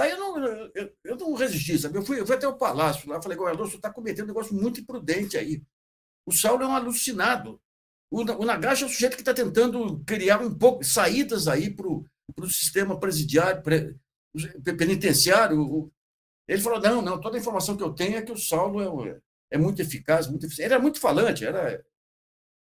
[0.00, 0.38] Daí eu não,
[0.74, 1.98] eu, eu não resisti, sabe?
[1.98, 4.54] Eu fui, eu fui até o palácio lá, falei, governador, você está cometendo um negócio
[4.54, 5.62] muito imprudente aí.
[6.24, 7.60] O Saulo é um alucinado.
[8.10, 11.86] O, o Nagashi é o sujeito que está tentando criar um pouco saídas aí para
[11.86, 12.06] o
[12.48, 13.94] sistema presidiário, pre,
[14.78, 15.92] penitenciário.
[16.48, 19.20] Ele falou: não, não, toda a informação que eu tenho é que o Saulo é,
[19.50, 20.66] é muito eficaz, muito eficiente.
[20.66, 21.84] Ele era muito falante, era.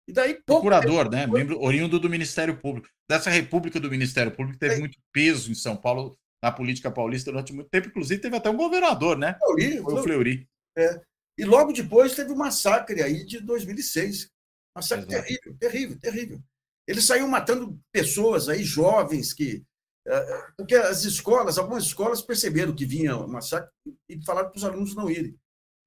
[0.05, 1.25] E daí, pouco Procurador, tempo, né?
[1.25, 2.89] Membro oriundo do Ministério Público.
[3.09, 4.79] Dessa República do Ministério Público teve é.
[4.79, 7.87] muito peso em São Paulo na política paulista durante muito tempo.
[7.87, 9.37] Inclusive, teve até um governador, né?
[9.39, 10.49] Fleury, Foi o Fleury.
[10.77, 11.01] É.
[11.37, 14.29] E logo depois teve o massacre aí de 2006.
[14.75, 15.25] Massacre Exato.
[15.25, 16.43] terrível, terrível, terrível.
[16.87, 19.63] Eles saíram matando pessoas aí, jovens, que.
[20.07, 23.69] É, porque as escolas, algumas escolas perceberam que vinha o massacre
[24.07, 25.37] e falaram para os alunos não irem.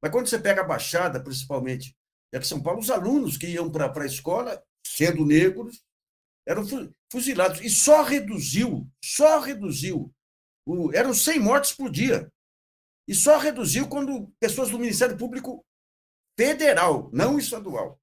[0.00, 1.96] Mas quando você pega a Baixada, principalmente,
[2.32, 5.82] e aqui em São Paulo, os alunos que iam para a escola, sendo negros,
[6.46, 6.64] eram
[7.10, 7.60] fuzilados.
[7.60, 10.12] E só reduziu, só reduziu
[10.66, 12.30] o, eram 100 mortes por dia.
[13.08, 15.64] E só reduziu quando pessoas do Ministério Público
[16.38, 18.00] Federal, não estadual,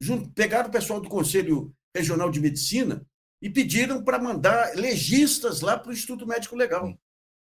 [0.00, 3.06] junto, pegaram o pessoal do Conselho Regional de Medicina
[3.42, 6.98] e pediram para mandar legistas lá para o Instituto Médico Legal.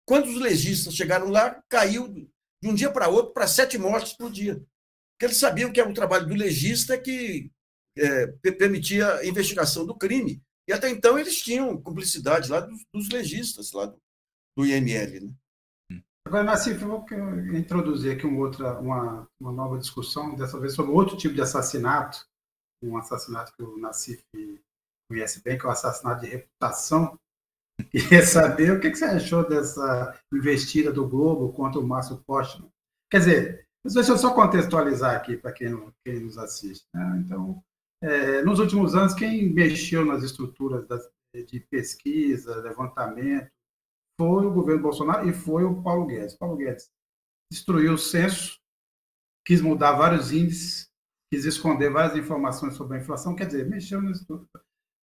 [0.05, 2.29] Quando os legistas chegaram lá, caiu de
[2.63, 4.55] um dia para outro para sete mortes por dia.
[4.55, 7.51] Porque eles sabiam que era o trabalho do legista que
[7.97, 10.41] é, permitia a investigação do crime.
[10.67, 14.01] E até então eles tinham cumplicidade lá dos, dos legistas, lá do,
[14.57, 15.21] do IML.
[15.21, 15.33] Né?
[16.25, 17.05] Agora, Nassif, eu vou
[17.55, 22.25] introduzir aqui uma, outra, uma, uma nova discussão, dessa vez sobre outro tipo de assassinato,
[22.81, 24.23] um assassinato que o Nassif
[25.09, 27.19] conhece bem, que é o assassinato de reputação.
[27.91, 32.69] Queria saber o que você achou dessa investida do Globo contra o Márcio Postman.
[33.11, 36.85] Quer dizer, deixa eu só contextualizar aqui para quem, quem, nos assiste.
[36.93, 37.23] Né?
[37.25, 37.63] Então,
[38.01, 41.07] é, nos últimos anos, quem mexeu nas estruturas das,
[41.47, 43.51] de pesquisa, levantamento,
[44.19, 46.35] foi o governo Bolsonaro e foi o Paulo Guedes.
[46.35, 46.89] Paulo Guedes
[47.51, 48.59] destruiu o censo,
[49.45, 50.89] quis mudar vários índices,
[51.31, 54.25] quis esconder várias informações sobre a inflação, quer dizer, mexeu nesses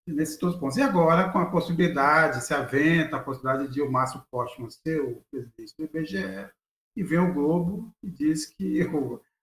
[0.07, 0.77] nesses todos os pontos.
[0.77, 5.23] E agora, com a possibilidade, se aventa a possibilidade de o Márcio Postman ser o
[5.31, 6.51] presidente do IBGE,
[6.97, 8.81] e vem o Globo e diz que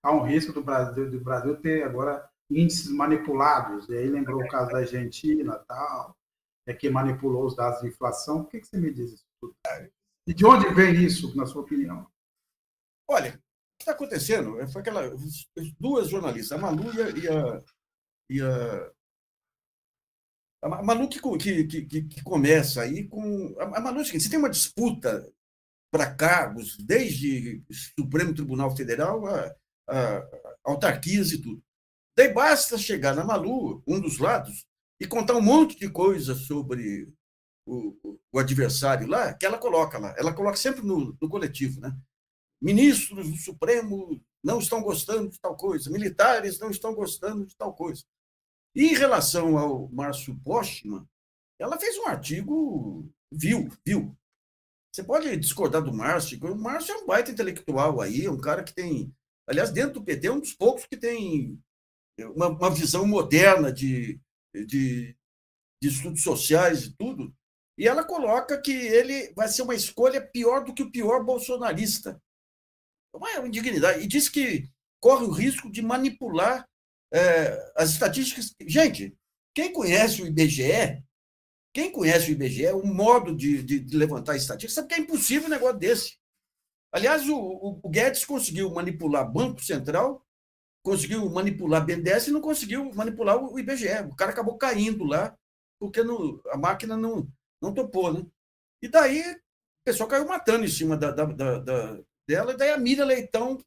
[0.03, 3.87] há um risco do Brasil, do Brasil ter agora índices manipulados.
[3.89, 6.15] E aí lembrou o caso da Argentina tal,
[6.65, 8.41] é que manipulou os dados de inflação.
[8.41, 9.25] O que, que você me diz?
[10.27, 12.05] E de onde vem isso, na sua opinião?
[13.09, 15.01] Olha, o que está acontecendo foi aquela
[15.79, 17.63] duas jornalistas, a Malu e a,
[18.29, 18.91] e a,
[20.61, 23.55] a Malu que, que, que, que, começa aí com.
[23.59, 25.31] A Malu é você tem uma disputa
[25.91, 27.63] para cargos, desde
[27.97, 29.55] Supremo Tribunal Federal a,
[29.87, 31.63] a, a autarquias e tudo.
[32.17, 34.65] Daí basta chegar na Malu, um dos lados,
[34.99, 37.13] e contar um monte de coisa sobre
[37.67, 40.15] o, o, adversário lá, que ela coloca lá.
[40.17, 41.95] Ela coloca sempre no, no coletivo, né?
[42.61, 47.73] Ministros do Supremo não estão gostando de tal coisa, militares não estão gostando de tal
[47.73, 48.03] coisa.
[48.75, 51.07] E em relação ao Márcio Postman,
[51.59, 54.17] ela fez um artigo viu, viu.
[54.93, 58.63] Você pode discordar do Márcio, o Márcio é um baita intelectual aí, é um cara
[58.63, 59.13] que tem,
[59.47, 61.61] aliás, dentro do PT, é um dos poucos que tem
[62.35, 64.19] uma, uma visão moderna de,
[64.55, 65.15] de,
[65.81, 67.35] de estudos sociais e tudo,
[67.77, 72.19] e ela coloca que ele vai ser uma escolha pior do que o pior bolsonarista.
[73.13, 74.03] É uma indignidade.
[74.03, 74.69] E diz que
[74.99, 76.67] corre o risco de manipular
[77.13, 78.55] é, as estatísticas.
[78.61, 79.15] Gente,
[79.53, 81.03] quem conhece o IBGE,
[81.73, 85.47] quem conhece o IBGE, o modo de, de, de levantar estatísticas, sabe que é impossível
[85.47, 86.17] um negócio desse.
[86.91, 90.25] Aliás, o, o Guedes conseguiu manipular Banco Central,
[90.83, 94.05] conseguiu manipular BNDES e não conseguiu manipular o IBGE.
[94.09, 95.37] O cara acabou caindo lá,
[95.79, 95.99] porque
[96.51, 97.27] a máquina não,
[97.61, 98.13] não topou.
[98.13, 98.25] Né?
[98.81, 99.39] E daí o
[99.85, 103.57] pessoal caiu matando em cima da, da, da, da dela, e daí a Miriam Leitão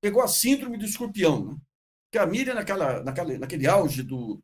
[0.00, 1.46] pegou a síndrome do escorpião.
[1.46, 1.56] Né?
[2.12, 4.42] Que a Miriam, naquela, naquela, naquele auge do,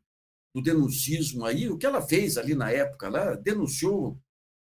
[0.55, 4.17] do denuncismo aí, o que ela fez ali na época, lá, denunciou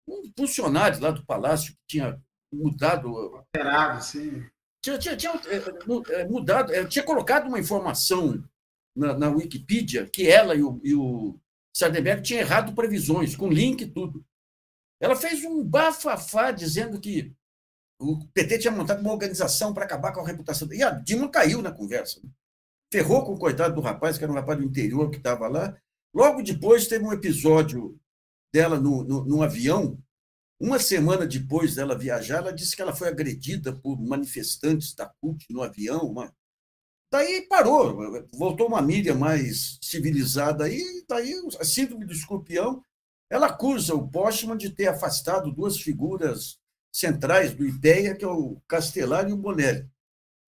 [0.08, 2.20] um funcionário lá do Palácio que tinha
[2.52, 3.08] mudado.
[3.08, 4.44] Alterado, sim.
[4.82, 8.42] Tinha, tinha, tinha é, é, mudado, é, tinha colocado uma informação
[8.96, 11.38] na, na Wikipedia que ela e o, e o
[11.74, 14.24] Sardenberg tinham errado previsões, com link e tudo.
[15.00, 17.34] Ela fez um bafafá dizendo que
[17.98, 20.70] o PT tinha montado uma organização para acabar com a reputação.
[20.72, 22.20] E a Dilma caiu na conversa.
[22.22, 22.30] Né?
[22.92, 25.76] Ferrou com o coitado do rapaz, que era um rapaz do interior que estava lá.
[26.14, 27.98] Logo depois teve um episódio
[28.52, 29.98] dela no, no, no avião,
[30.60, 35.46] uma semana depois dela viajar, ela disse que ela foi agredida por manifestantes da CUT
[35.48, 36.00] no avião.
[36.02, 36.34] Uma...
[37.10, 42.84] Daí parou, voltou uma mídia mais civilizada aí, daí a síndrome do escorpião.
[43.28, 46.58] Ela acusa o Postman de ter afastado duas figuras
[46.92, 49.88] centrais do IPEA, que é o Castelar e o Bonelli.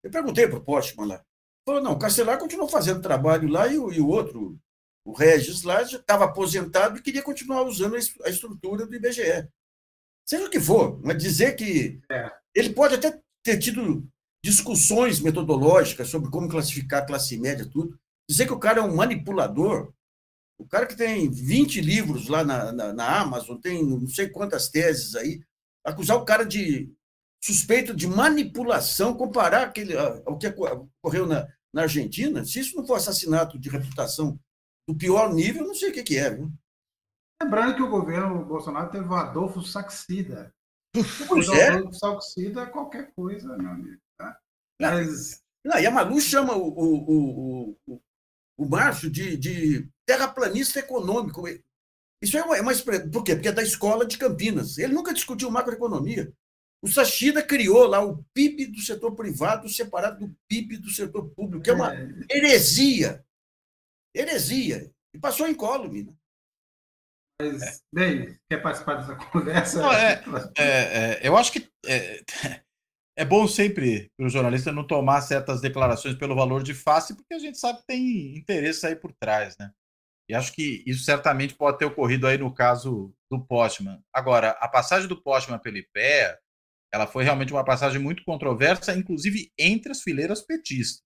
[0.02, 1.24] Eu perguntei para o Postman lá.
[1.66, 4.58] Falou, não, o Castelar continuou fazendo trabalho lá e o, e o outro,
[5.04, 9.48] o Regis lá, já estava aposentado e queria continuar usando a estrutura do IBGE.
[10.24, 12.30] Seja o que for, mas dizer que é.
[12.54, 14.08] ele pode até ter tido
[14.44, 17.98] discussões metodológicas sobre como classificar a classe média, tudo.
[18.28, 19.92] Dizer que o cara é um manipulador,
[20.58, 24.68] o cara que tem 20 livros lá na, na, na Amazon, tem não sei quantas
[24.68, 25.42] teses aí,
[25.84, 26.92] acusar o cara de
[27.42, 32.94] suspeito de manipulação, comparar aquele, ao que ocorreu na, na Argentina, se isso não for
[32.94, 34.38] assassinato de reputação
[34.88, 36.30] do pior nível, eu não sei o que, que é.
[36.30, 36.50] Viu?
[37.42, 40.52] Lembrando que o governo Bolsonaro teve o Adolfo Saxida.
[41.28, 41.68] Pois é.
[41.68, 44.00] Adolfo Saxida é qualquer coisa, meu amigo.
[44.80, 45.42] Mas...
[45.64, 48.00] Não, e a Malu chama o, o, o,
[48.56, 51.42] o, Márcio de, de terraplanista econômico.
[52.22, 52.72] Isso é uma, é uma
[53.12, 53.34] Por quê?
[53.34, 54.78] Porque é da escola de Campinas.
[54.78, 56.32] Ele nunca discutiu macroeconomia.
[56.82, 61.64] O Sachida criou lá o PIB do setor privado separado do PIB do setor público,
[61.64, 62.08] que é uma é.
[62.30, 63.24] heresia.
[64.14, 64.92] Heresia.
[65.12, 66.04] E passou em incólume.
[66.04, 66.12] Né?
[67.40, 67.78] Mas, é.
[67.92, 69.82] bem, quer participar dessa conversa?
[69.82, 70.22] Não, é,
[70.56, 71.68] é, é, eu acho que
[73.16, 77.34] é, bom sempre para o jornalista não tomar certas declarações pelo valor de face, porque
[77.34, 79.70] a gente sabe que tem interesse aí por trás, né?
[80.28, 84.02] E acho que isso certamente pode ter ocorrido aí no caso do Postman.
[84.12, 86.38] Agora, a passagem do Postman pelo IPEA,
[86.92, 91.02] ela foi realmente uma passagem muito controversa, inclusive entre as fileiras petistas.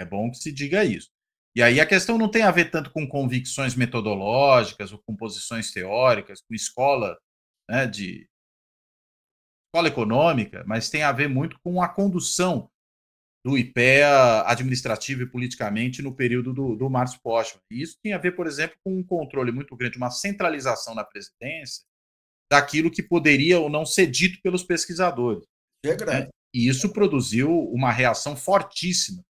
[0.00, 1.10] É bom que se diga isso.
[1.54, 5.70] E aí a questão não tem a ver tanto com convicções metodológicas ou com posições
[5.70, 7.18] teóricas, com escola
[7.68, 8.26] né, de
[9.72, 12.70] escola econômica, mas tem a ver muito com a condução
[13.44, 17.62] do IPEA administrativo e politicamente no período do, do Márcio Postman.
[17.70, 21.02] E isso tinha a ver, por exemplo, com um controle muito grande, uma centralização na
[21.02, 21.82] presidência
[22.52, 25.42] daquilo que poderia ou não ser dito pelos pesquisadores.
[25.84, 26.26] É grande.
[26.26, 26.28] Né?
[26.54, 29.24] E isso produziu uma reação fortíssima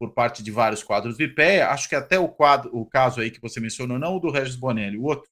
[0.00, 1.70] por parte de vários quadros do IPEA.
[1.70, 4.54] Acho que até o quadro, o caso aí que você mencionou, não o do Regis
[4.54, 5.28] Bonelli, o outro.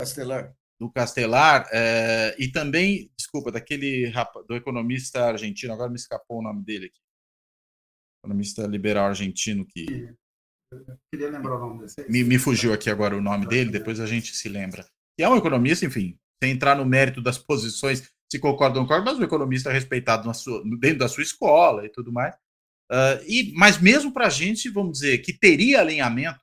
[0.00, 0.52] Castelar.
[0.80, 4.12] Do Castelar, é, e também, desculpa, daquele
[4.46, 7.00] do economista argentino, agora me escapou o nome dele aqui.
[8.22, 9.86] Economista liberal argentino que.
[10.70, 12.08] Eu queria lembrar o nome desse.
[12.10, 14.86] Me, me fugiu aqui agora o nome dele, depois a gente se lembra.
[15.16, 18.88] Que é um economista, enfim, sem entrar no mérito das posições, se concorda ou não
[18.88, 22.34] concorda, mas um economista respeitado sua, dentro da sua escola e tudo mais.
[22.90, 26.40] Uh, e, mas mesmo para a gente, vamos dizer, que teria alinhamento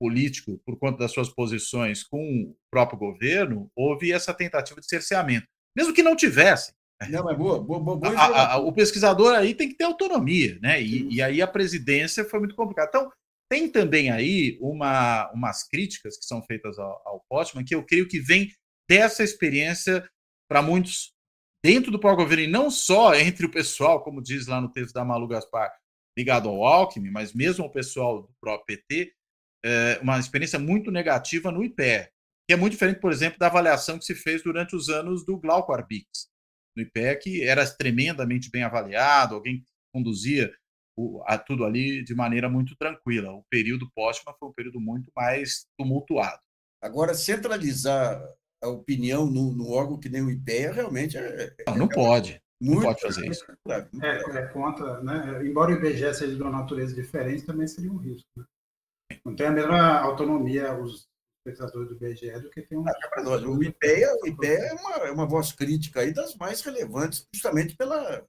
[0.00, 5.46] político por conta das suas posições com o próprio governo, houve essa tentativa de cerceamento.
[5.76, 6.72] Mesmo que não tivesse.
[7.10, 10.58] Não, é boa, boa, boa, boa a, a, o pesquisador aí tem que ter autonomia,
[10.62, 10.80] né?
[10.80, 12.88] E, e, aí a presidência foi muito complicada.
[12.88, 13.12] Então,
[13.50, 18.08] tem também aí uma, umas críticas que são feitas ao, ao Postman, que eu creio
[18.08, 18.50] que vem
[18.88, 20.08] dessa experiência
[20.48, 21.12] para muitos
[21.64, 24.92] dentro do próprio governo, e não só entre o pessoal, como diz lá no texto
[24.92, 25.72] da Malu Gaspar,
[26.16, 29.12] ligado ao Alckmin, mas mesmo o pessoal do próprio PT,
[29.64, 32.10] é uma experiência muito negativa no IPE,
[32.46, 35.38] que é muito diferente, por exemplo, da avaliação que se fez durante os anos do
[35.38, 36.28] Glauco Arbix,
[36.76, 40.52] no IPE, que era tremendamente bem avaliado, alguém conduzia
[40.96, 43.32] o, a, tudo ali de maneira muito tranquila.
[43.32, 46.40] O período póstuma foi um período muito mais tumultuado.
[46.82, 48.22] Agora, centralizar
[48.62, 51.54] a opinião no, no órgão que nem o IPEA realmente é.
[51.68, 52.42] Não, não pode.
[52.60, 53.44] Muito, não pode fazer isso.
[54.02, 55.42] É, é, contra, né?
[55.44, 58.28] Embora o IBGE seja de uma natureza diferente, também seria um risco.
[58.36, 58.44] Né?
[59.24, 61.08] Não tem a mesma autonomia os
[61.44, 62.84] espectadores do IBGE do que tem um.
[62.88, 67.28] Ah, o IPEA, o IPEA é, uma, é uma voz crítica aí das mais relevantes,
[67.32, 68.26] justamente pela,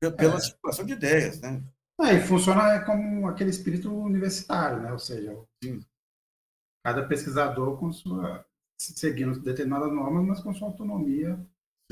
[0.00, 0.40] pela é.
[0.40, 1.62] situação de ideias, né?
[2.00, 4.92] É, e funciona como aquele espírito universitário, né?
[4.92, 5.36] Ou seja,
[6.84, 8.44] cada pesquisador com sua
[8.76, 11.38] seguindo determinadas normas, mas com sua autonomia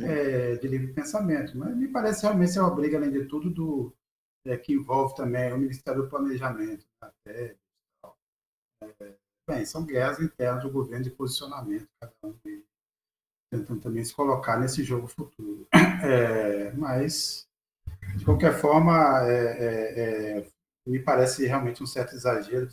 [0.00, 1.56] é, de livre pensamento.
[1.56, 3.94] Mas me parece realmente ser uma briga, além de tudo, do,
[4.44, 6.84] é, que envolve também o Ministério do Planejamento.
[7.00, 7.56] Até,
[9.00, 9.16] é,
[9.48, 12.34] bem, são guerras internas do governo de posicionamento, cada um
[13.50, 15.66] tentando também se colocar nesse jogo futuro.
[16.04, 17.46] É, mas,
[18.16, 20.46] de qualquer forma, é, é, é,
[20.84, 22.68] me parece realmente um certo exagero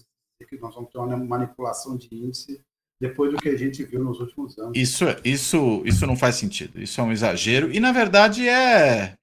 [0.48, 2.60] que nós vamos ter uma manipulação de índice
[3.00, 4.76] depois do que a gente viu nos últimos anos.
[4.76, 6.82] Isso, isso, isso não faz sentido.
[6.82, 7.72] Isso é um exagero.
[7.72, 9.16] E, na verdade, é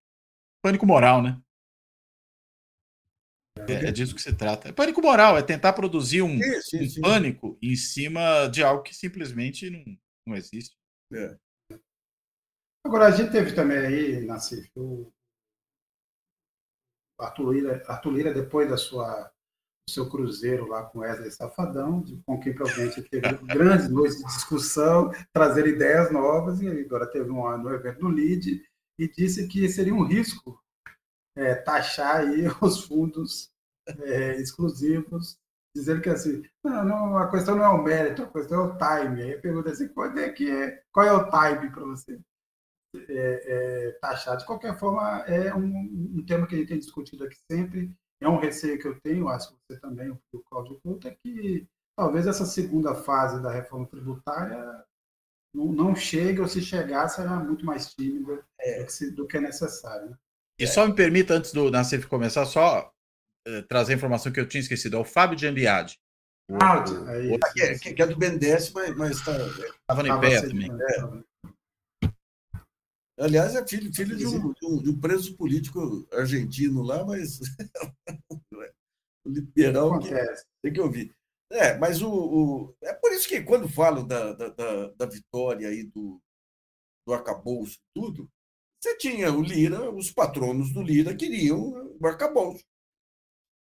[0.62, 1.40] pânico moral, né?
[3.68, 4.68] É, é disso que se trata.
[4.68, 7.00] É pânico moral, é tentar produzir um, sim, sim, um sim.
[7.00, 9.98] pânico em cima de algo que simplesmente não,
[10.28, 10.76] não existe.
[11.12, 11.36] É.
[12.84, 15.10] Agora, a gente teve também aí, Nassif, o
[17.18, 19.32] Arthur Lira, Arthur Lira, depois da sua
[19.88, 25.66] seu cruzeiro lá com Wesley Safadão, com quem provavelmente teve grandes noites de discussão, trazer
[25.66, 28.64] ideias novas, e agora teve um no evento do LID,
[28.98, 30.60] e disse que seria um risco
[31.36, 33.52] é, taxar aí os fundos
[33.86, 35.38] é, exclusivos,
[35.74, 38.78] dizendo que assim, não, não, a questão não é o mérito, a questão é o
[38.78, 39.22] time.
[39.22, 42.18] Aí pergunta assim, quando é que é, qual é o time para você
[42.96, 44.36] é, é, taxar?
[44.38, 48.28] De qualquer forma, é um, um tema que a gente tem discutido aqui sempre, é
[48.28, 52.26] um receio que eu tenho, acho que você também, o Cláudio Couto, é que talvez
[52.26, 54.84] essa segunda fase da reforma tributária
[55.54, 58.82] não, não chegue, ou se chegar, será muito mais tímida é.
[58.82, 60.10] do, que, do que é necessário.
[60.10, 60.16] Né?
[60.58, 62.90] E só me permita, antes do Nassif começar, só
[63.46, 64.96] eh, trazer a informação que eu tinha esquecido.
[64.96, 65.98] É o Fábio de Ambiade.
[66.50, 69.32] Ah, é, isso, que, é, que, é do BNDES, mas está.
[69.36, 70.70] Estava no IPEA também.
[70.70, 71.26] É.
[73.18, 77.40] Aliás, é filho, filho de, um, de, um, de um preso político argentino lá, mas
[79.24, 80.10] o liberal que,
[80.62, 81.14] tem que ouvir.
[81.50, 85.68] É, mas o, o, é por isso que quando falo da, da, da, da vitória
[85.68, 86.20] aí do,
[87.06, 88.28] do arcabouço tudo,
[88.86, 92.64] você tinha o Lira, os patronos do Lira queriam o arcabouço.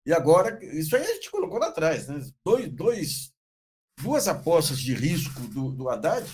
[0.05, 2.19] E agora, isso aí a gente colocou lá atrás, né?
[2.45, 3.33] Dois, dois,
[3.99, 6.25] duas apostas de risco do, do Haddad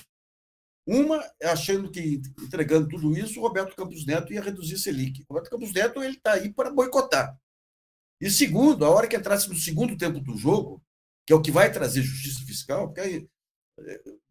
[0.87, 5.23] uma, achando que entregando tudo isso, o Roberto Campos Neto ia reduzir Selic.
[5.23, 7.35] O Roberto Campos Neto ele está aí para boicotar.
[8.21, 10.81] E segundo, a hora que entrasse no segundo tempo do jogo,
[11.25, 13.29] que é o que vai trazer justiça fiscal, porque aí,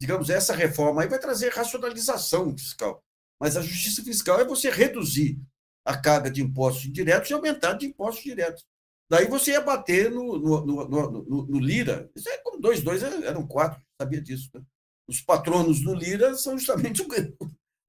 [0.01, 3.03] digamos, essa reforma aí vai trazer racionalização fiscal.
[3.45, 5.39] Mas a justiça fiscal é você reduzir
[5.85, 8.65] a carga de impostos indiretos e aumentar de impostos diretos.
[9.07, 12.11] Daí você ia bater no, no, no, no, Lira.
[12.17, 14.49] Isso é como dois, dois eram quatro, sabia disso.
[14.55, 14.65] Né?
[15.07, 17.07] os patronos do Lira são justamente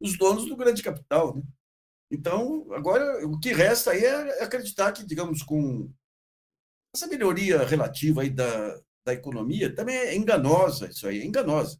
[0.01, 1.37] os donos do grande capital.
[1.37, 1.43] Né?
[2.11, 5.89] Então, agora, o que resta aí é acreditar que, digamos, com
[6.93, 11.79] essa melhoria relativa aí da, da economia, também é enganosa, isso aí é enganosa.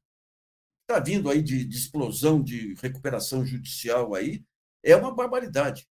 [0.88, 4.46] Está vindo aí de, de, explosão de recuperação judicial aí,
[4.84, 5.88] é uma barbaridade.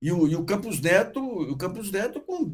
[0.00, 2.50] E o, e o Campos Neto, o Campos Neto com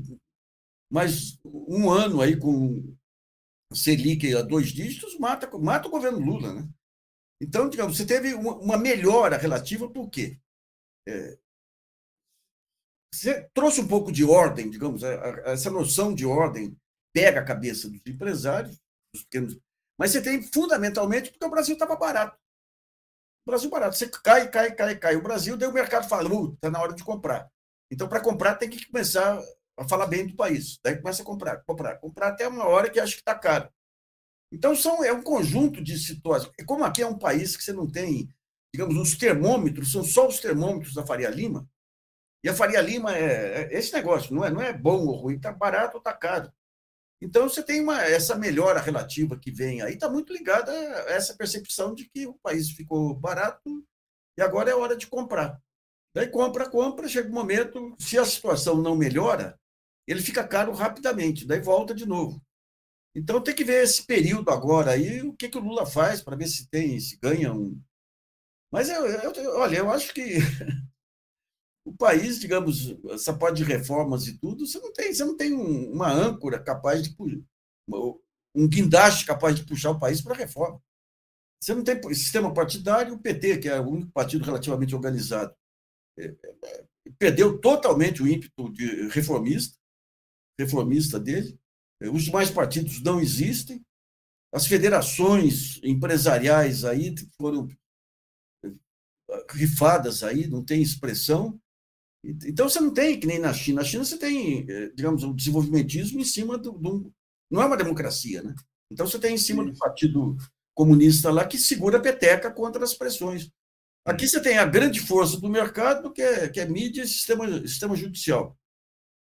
[0.91, 2.97] mais um ano aí com
[3.73, 6.53] Selic a dois dígitos mata, mata o governo Lula.
[6.55, 6.69] Né?
[7.41, 10.41] Então, digamos, você teve uma melhora relativa, por quê?
[11.07, 11.39] É,
[13.15, 16.77] você trouxe um pouco de ordem, digamos, essa noção de ordem
[17.15, 18.79] pega a cabeça dos empresários,
[19.15, 19.59] dos pequenos,
[19.99, 22.39] mas você tem fundamentalmente porque o Brasil estava barato.
[23.45, 23.97] O Brasil barato.
[23.97, 25.17] Você cai, cai, cai, cai.
[25.17, 27.51] O Brasil, daí o mercado está uh, na hora de comprar.
[27.91, 29.43] Então, para comprar, tem que começar
[29.77, 30.79] a falar bem do país.
[30.85, 33.69] Daí começa a comprar, comprar, comprar até uma hora que acha que está caro.
[34.53, 36.53] Então, são, é um conjunto de situações.
[36.67, 38.33] Como aqui é um país que você não tem,
[38.73, 41.69] digamos, os termômetros, são só os termômetros da Faria Lima.
[42.45, 45.37] E a Faria Lima é, é esse negócio, não é, não é bom ou ruim,
[45.37, 46.53] está barato ou está caro.
[47.21, 51.35] Então, você tem uma, essa melhora relativa que vem aí, está muito ligada a essa
[51.37, 53.85] percepção de que o país ficou barato
[54.37, 55.61] e agora é hora de comprar.
[56.15, 59.59] Daí compra, compra, chega um momento, se a situação não melhora,
[60.07, 62.41] ele fica caro rapidamente, daí volta de novo.
[63.15, 66.37] Então tem que ver esse período agora aí, o que, que o Lula faz para
[66.37, 67.81] ver se tem, se ganha um.
[68.71, 70.39] Mas eu, eu, olha, eu acho que
[71.89, 75.55] o país, digamos, essa parte de reformas e tudo, você não tem, você não tem
[75.55, 77.17] um, uma âncora capaz de
[78.55, 80.83] um guindaste capaz de puxar o país para a reforma.
[81.63, 85.55] Você não tem sistema partidário, o PT, que é o único partido relativamente organizado,
[86.19, 86.85] é, é,
[87.19, 89.79] perdeu totalmente o ímpeto de reformista,
[90.61, 91.59] reformista dele.
[92.13, 93.83] Os demais partidos não existem.
[94.53, 97.67] As federações empresariais aí foram
[99.51, 101.59] rifadas aí, não tem expressão.
[102.47, 103.81] Então você não tem que nem na China.
[103.81, 107.13] Na China você tem, eh, digamos, o um desenvolvimentismo em cima do, do,
[107.51, 108.55] não é uma democracia, né?
[108.93, 110.37] Então você tem em cima do partido
[110.75, 113.51] comunista lá que segura a peteca contra as pressões.
[114.07, 117.47] Aqui você tem a grande força do mercado, que é, que é mídia e sistema,
[117.67, 118.57] sistema judicial.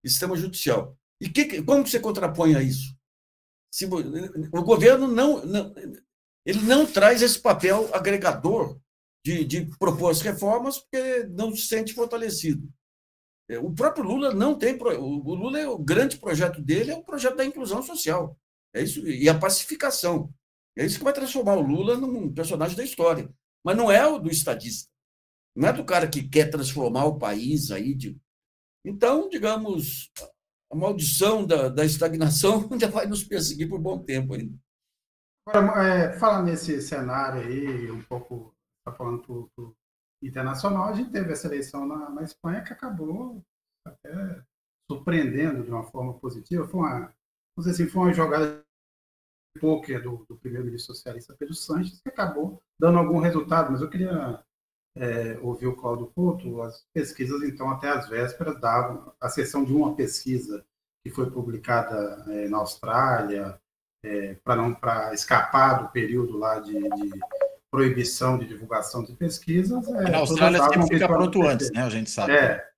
[0.05, 0.97] Sistema judicial.
[1.21, 2.95] E que, como que você contrapõe a isso?
[3.73, 5.73] Se, o governo não, não,
[6.45, 8.79] ele não traz esse papel agregador
[9.23, 12.67] de, de propor as reformas porque não se sente fortalecido.
[13.49, 14.77] É, o próprio Lula não tem.
[14.79, 18.37] O Lula, o grande projeto dele é o projeto da inclusão social.
[18.73, 20.31] É isso, e a pacificação.
[20.77, 23.29] É isso que vai transformar o Lula num personagem da história.
[23.65, 24.89] Mas não é o do estadista.
[25.55, 27.95] Não é do cara que quer transformar o país aí.
[27.95, 28.15] De...
[28.85, 30.11] Então, digamos,
[30.71, 34.55] a maldição da, da estagnação ainda vai nos perseguir por bom tempo ainda.
[35.47, 39.75] Agora, é, falando nesse cenário aí, um pouco está falando pro
[40.21, 43.43] internacional, a gente teve essa eleição na, na Espanha que acabou
[43.85, 44.43] até
[44.89, 46.67] surpreendendo de uma forma positiva.
[46.67, 47.13] Foi uma, vamos
[47.57, 48.63] dizer assim, foi uma jogada
[49.55, 53.89] de pôquer do, do primeiro-ministro socialista Pedro Sanches que acabou dando algum resultado, mas eu
[53.89, 54.43] queria
[54.95, 56.61] é, ouvir o Cláudio Couto.
[56.61, 60.65] As pesquisas, então, até as vésperas, davam, a sessão de uma pesquisa
[61.03, 63.59] que foi publicada é, na Austrália,
[64.03, 67.19] é, para não para escapar do período lá de, de
[67.71, 69.87] proibição de divulgação de pesquisas.
[69.87, 71.83] É, na Austrália sempre fica pronto antes, né?
[71.83, 72.33] A gente sabe.
[72.33, 72.69] É.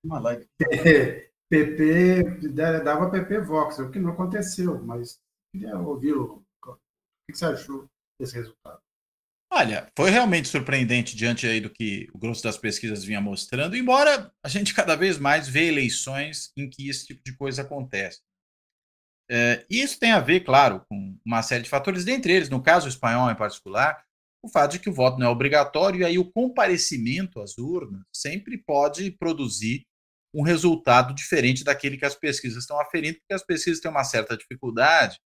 [1.50, 2.48] PP
[2.84, 5.20] dava PP Vox, o que não aconteceu, mas
[5.52, 6.44] queria ouvi-lo.
[6.66, 6.76] O
[7.30, 7.86] que você achou
[8.20, 8.80] desse resultado?
[9.54, 14.32] Olha, foi realmente surpreendente diante aí do que o grosso das pesquisas vinha mostrando, embora
[14.42, 18.22] a gente cada vez mais vê eleições em que esse tipo de coisa acontece.
[19.30, 22.88] É, isso tem a ver, claro, com uma série de fatores, dentre eles, no caso
[22.88, 24.02] espanhol em particular,
[24.42, 28.02] o fato de que o voto não é obrigatório e aí o comparecimento às urnas
[28.12, 29.86] sempre pode produzir
[30.34, 34.36] um resultado diferente daquele que as pesquisas estão aferindo, porque as pesquisas têm uma certa
[34.36, 35.18] dificuldade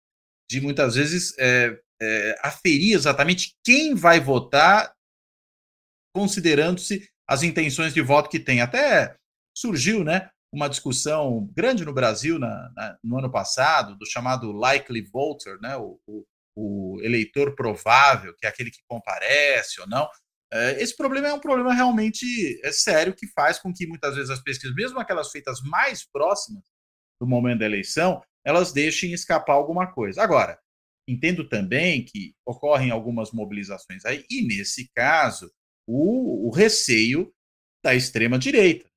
[0.49, 4.93] de muitas vezes é, é, aferir exatamente quem vai votar,
[6.13, 8.61] considerando-se as intenções de voto que tem.
[8.61, 9.15] Até
[9.55, 15.01] surgiu né, uma discussão grande no Brasil na, na, no ano passado, do chamado likely
[15.01, 16.25] voter, né, o, o
[16.57, 20.09] o eleitor provável, que é aquele que comparece ou não.
[20.51, 24.31] É, esse problema é um problema realmente é sério que faz com que muitas vezes
[24.31, 26.63] as pesquisas, mesmo aquelas feitas mais próximas
[27.21, 30.23] do momento da eleição, elas deixem escapar alguma coisa.
[30.23, 30.57] Agora,
[31.07, 35.51] entendo também que ocorrem algumas mobilizações aí, e nesse caso,
[35.85, 37.31] o, o receio
[37.83, 38.89] da extrema-direita,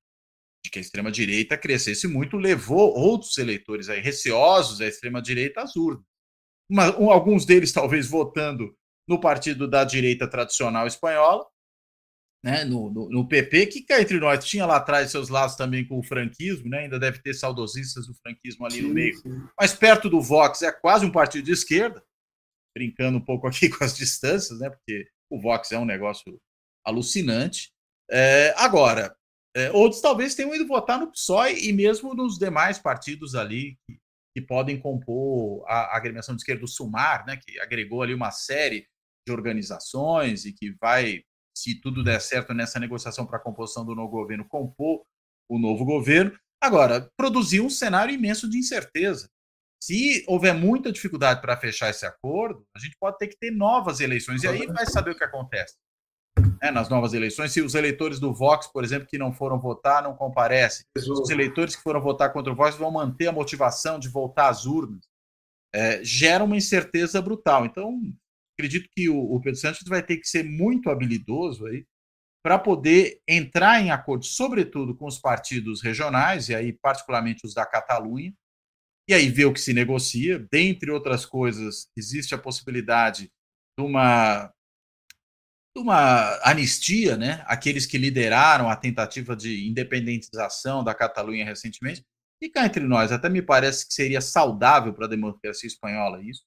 [0.65, 6.10] de que a extrema-direita crescesse muito, levou outros eleitores aí receosos da extrema-direita às urnas
[6.71, 8.75] uma, um, alguns deles talvez votando
[9.09, 11.45] no partido da direita tradicional espanhola,
[12.45, 15.87] né, no, no, no, PP, que cá entre nós tinha lá atrás seus laços também
[15.87, 19.43] com o franquismo, né, ainda deve ter saudosistas do franquismo ali sim, no meio, sim.
[19.59, 22.03] mas perto do Vox é quase um partido de esquerda,
[22.75, 26.41] brincando um pouco aqui com as distâncias, né, porque o Vox é um negócio
[26.87, 27.73] alucinante.
[28.11, 29.15] É, agora,
[29.55, 34.01] é, outros talvez tenham ido votar no PSOE e mesmo nos demais partidos ali que
[34.41, 38.87] que podem compor a, agremiação de esquerda do Sumar, né, que agregou ali uma série
[39.27, 41.23] de organizações e que vai,
[41.57, 45.03] se tudo der certo nessa negociação para a composição do novo governo, compor
[45.49, 46.37] o novo governo.
[46.63, 49.29] Agora, produzir um cenário imenso de incerteza.
[49.83, 54.01] Se houver muita dificuldade para fechar esse acordo, a gente pode ter que ter novas
[54.01, 55.75] eleições, e aí vai saber o que acontece
[56.61, 60.03] né, nas novas eleições, se os eleitores do Vox, por exemplo, que não foram votar,
[60.03, 64.09] não comparecem, os eleitores que foram votar contra o Vox vão manter a motivação de
[64.09, 65.01] voltar às urnas,
[65.75, 67.65] é, gera uma incerteza brutal.
[67.65, 67.99] Então,
[68.59, 71.87] acredito que o, o Pedro Santos vai ter que ser muito habilidoso aí
[72.43, 77.67] para poder entrar em acordo, sobretudo com os partidos regionais, e aí particularmente os da
[77.67, 78.35] Catalunha,
[79.09, 80.39] e aí ver o que se negocia.
[80.51, 83.31] Dentre outras coisas, existe a possibilidade
[83.79, 84.53] de uma
[85.77, 87.45] uma anistia, né?
[87.47, 92.05] Aqueles que lideraram a tentativa de independentização da Catalunha recentemente.
[92.43, 96.43] E cá entre nós, até me parece que seria saudável para a democracia espanhola isso,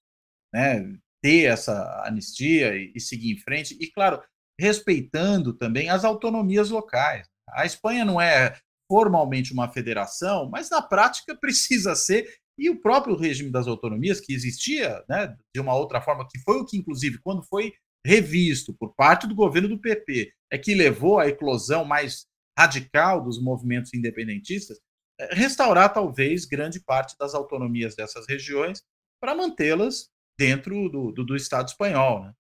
[0.54, 0.84] né?
[1.22, 3.78] Ter essa anistia e, e seguir em frente.
[3.80, 4.22] E, claro,
[4.60, 7.28] respeitando também as autonomias locais.
[7.50, 8.58] A Espanha não é
[8.90, 12.28] formalmente uma federação, mas na prática precisa ser.
[12.58, 16.58] E o próprio regime das autonomias, que existia né, de uma outra forma, que foi
[16.58, 17.74] o que, inclusive, quando foi
[18.06, 22.26] revisto por parte do governo do PP, é que levou à eclosão mais
[22.58, 24.80] radical dos movimentos independentistas,
[25.20, 28.84] é, restaurar talvez grande parte das autonomias dessas regiões
[29.22, 32.24] para mantê-las dentro do, do, do, Estado espanhol.
[32.24, 32.34] Né?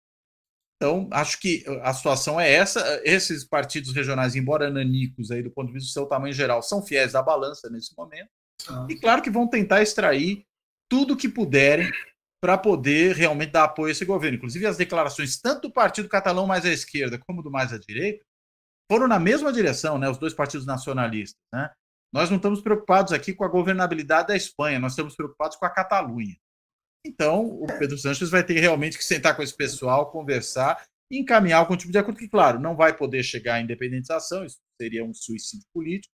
[0.75, 3.01] Então, acho que a situação é essa.
[3.03, 6.85] Esses partidos regionais, embora nanicos aí do ponto de vista do seu tamanho geral, são
[6.85, 8.29] fiéis à balança nesse momento.
[8.67, 8.85] Ah.
[8.89, 10.45] E claro que vão tentar extrair
[10.89, 11.89] tudo que puderem
[12.43, 14.35] para poder realmente dar apoio a esse governo.
[14.35, 18.25] Inclusive, as declarações tanto do Partido Catalão mais à esquerda como do mais à direita
[18.91, 20.09] foram na mesma direção, né?
[20.09, 21.71] Os dois partidos nacionalistas, né?
[22.13, 25.69] Nós não estamos preocupados aqui com a governabilidade da Espanha, nós estamos preocupados com a
[25.69, 26.35] Catalunha.
[27.07, 31.59] Então, o Pedro Sanches vai ter realmente que sentar com esse pessoal, conversar e encaminhar
[31.59, 35.13] algum tipo de acordo, que, claro, não vai poder chegar à independentização, isso seria um
[35.13, 36.13] suicídio político,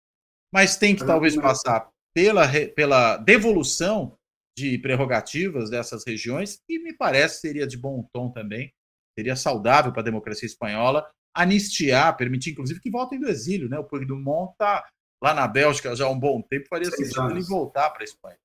[0.51, 4.17] mas tem que talvez passar pela, pela devolução
[4.58, 8.74] de prerrogativas dessas regiões, e me parece seria de bom tom também,
[9.18, 13.78] seria saudável para a democracia espanhola anistiar, permitir inclusive que voltem do exílio, né?
[13.78, 14.86] O Puigdemont está
[15.22, 18.38] lá na Bélgica já há um bom tempo, faria sentido ele voltar para a Espanha.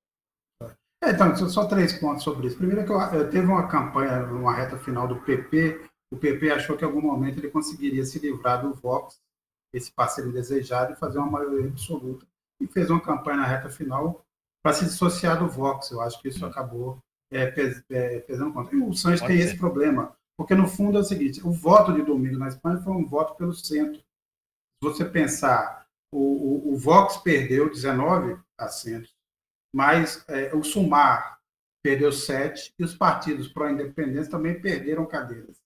[1.03, 2.59] É, então, só três pontos sobre isso.
[2.59, 6.51] Primeiro é que eu, eu, teve uma campanha, uma reta final do PP, o PP
[6.51, 9.19] achou que em algum momento ele conseguiria se livrar do Vox,
[9.73, 12.27] esse parceiro desejado, e fazer uma maioria absoluta.
[12.61, 14.23] E fez uma campanha na reta final
[14.63, 15.91] para se dissociar do Vox.
[15.91, 16.99] Eu acho que isso acabou
[17.31, 18.75] é, pes, é, pesando contra.
[18.75, 19.45] E o Sanches tem ser.
[19.45, 22.93] esse problema, porque no fundo é o seguinte: o voto de domingo na Espanha foi
[22.93, 24.01] um voto pelo centro.
[24.01, 29.15] Se você pensar o, o, o Vox perdeu 19 assentos,
[29.75, 31.39] mas é, o Sumar
[31.83, 35.61] perdeu 7 e os partidos pró-independência também perderam cadeiras.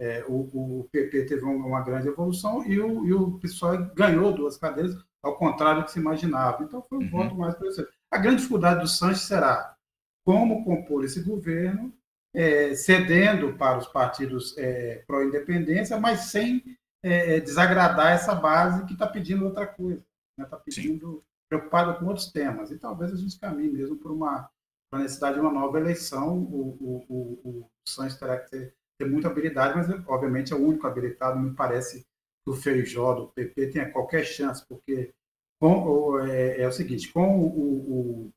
[0.00, 4.58] É, o, o, PP teve uma, grande evolução e o, e o PSOE ganhou duas
[4.58, 6.62] cadeiras, ao contrário do que se imaginava.
[6.62, 7.10] Então foi um uhum.
[7.10, 7.68] voto mais para
[8.12, 9.76] A grande dificuldade do Sanches será
[10.24, 11.92] como compor esse governo,
[12.34, 18.92] é, cedendo para os partidos é, pró-independência, mas sem é, é, desagradar essa base que
[18.92, 20.44] está pedindo outra coisa, está né?
[20.46, 22.70] Tá pedindo, preocupada com outros temas.
[22.70, 24.50] E talvez a gente caminhe mesmo por uma
[24.92, 26.38] a necessidade de uma nova eleição.
[26.38, 30.64] O, o, o, o Santos terá que ter, ter, muita habilidade, mas obviamente é o
[30.64, 31.38] único habilitado.
[31.38, 35.14] Me parece que o Feijó do PP tenha qualquer chance, porque
[35.60, 38.30] com, é, é, o seguinte: com o, o,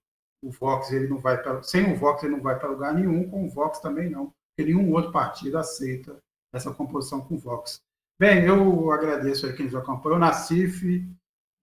[0.44, 3.30] o Vox ele não vai para, sem o Vox ele não vai para lugar nenhum,
[3.30, 6.18] com o Vox também não, porque nenhum outro partido aceita
[6.54, 7.82] essa composição com o Vox.
[8.20, 10.20] Bem, eu agradeço a quem nos acompanhou.
[10.20, 11.10] Nacife,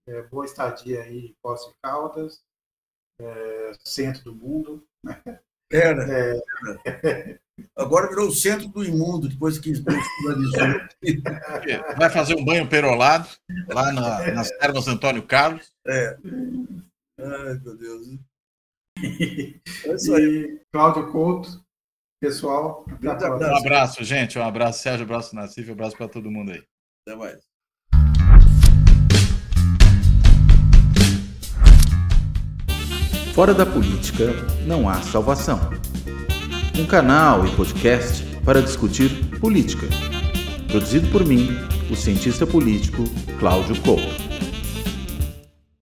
[0.08, 2.40] é, boa estadia aí em Poços de Caldas,
[3.20, 4.86] é, centro do mundo.
[5.04, 5.40] Né?
[5.70, 6.06] Era.
[6.86, 7.40] É.
[7.74, 9.72] Agora virou o centro do imundo, depois que
[11.96, 13.28] Vai fazer um banho perolado
[13.68, 15.72] lá na, nas termas Antônio Carlos.
[15.86, 16.16] É.
[17.20, 18.06] Ai, meu Deus.
[19.84, 20.58] É isso aí.
[20.72, 21.62] Cláudio Couto,
[22.18, 24.38] Pessoal, Um abraço, gente.
[24.38, 25.04] Um abraço, Sérgio.
[25.04, 25.68] Um abraço, Nassif.
[25.68, 26.62] Um abraço para todo mundo aí.
[27.06, 27.40] Até mais.
[33.34, 34.32] Fora da política
[34.66, 35.60] não há salvação.
[36.78, 39.08] Um canal e podcast para discutir
[39.40, 39.86] política.
[40.68, 41.48] Produzido por mim,
[41.90, 43.02] o cientista político
[43.38, 44.25] Cláudio Couto.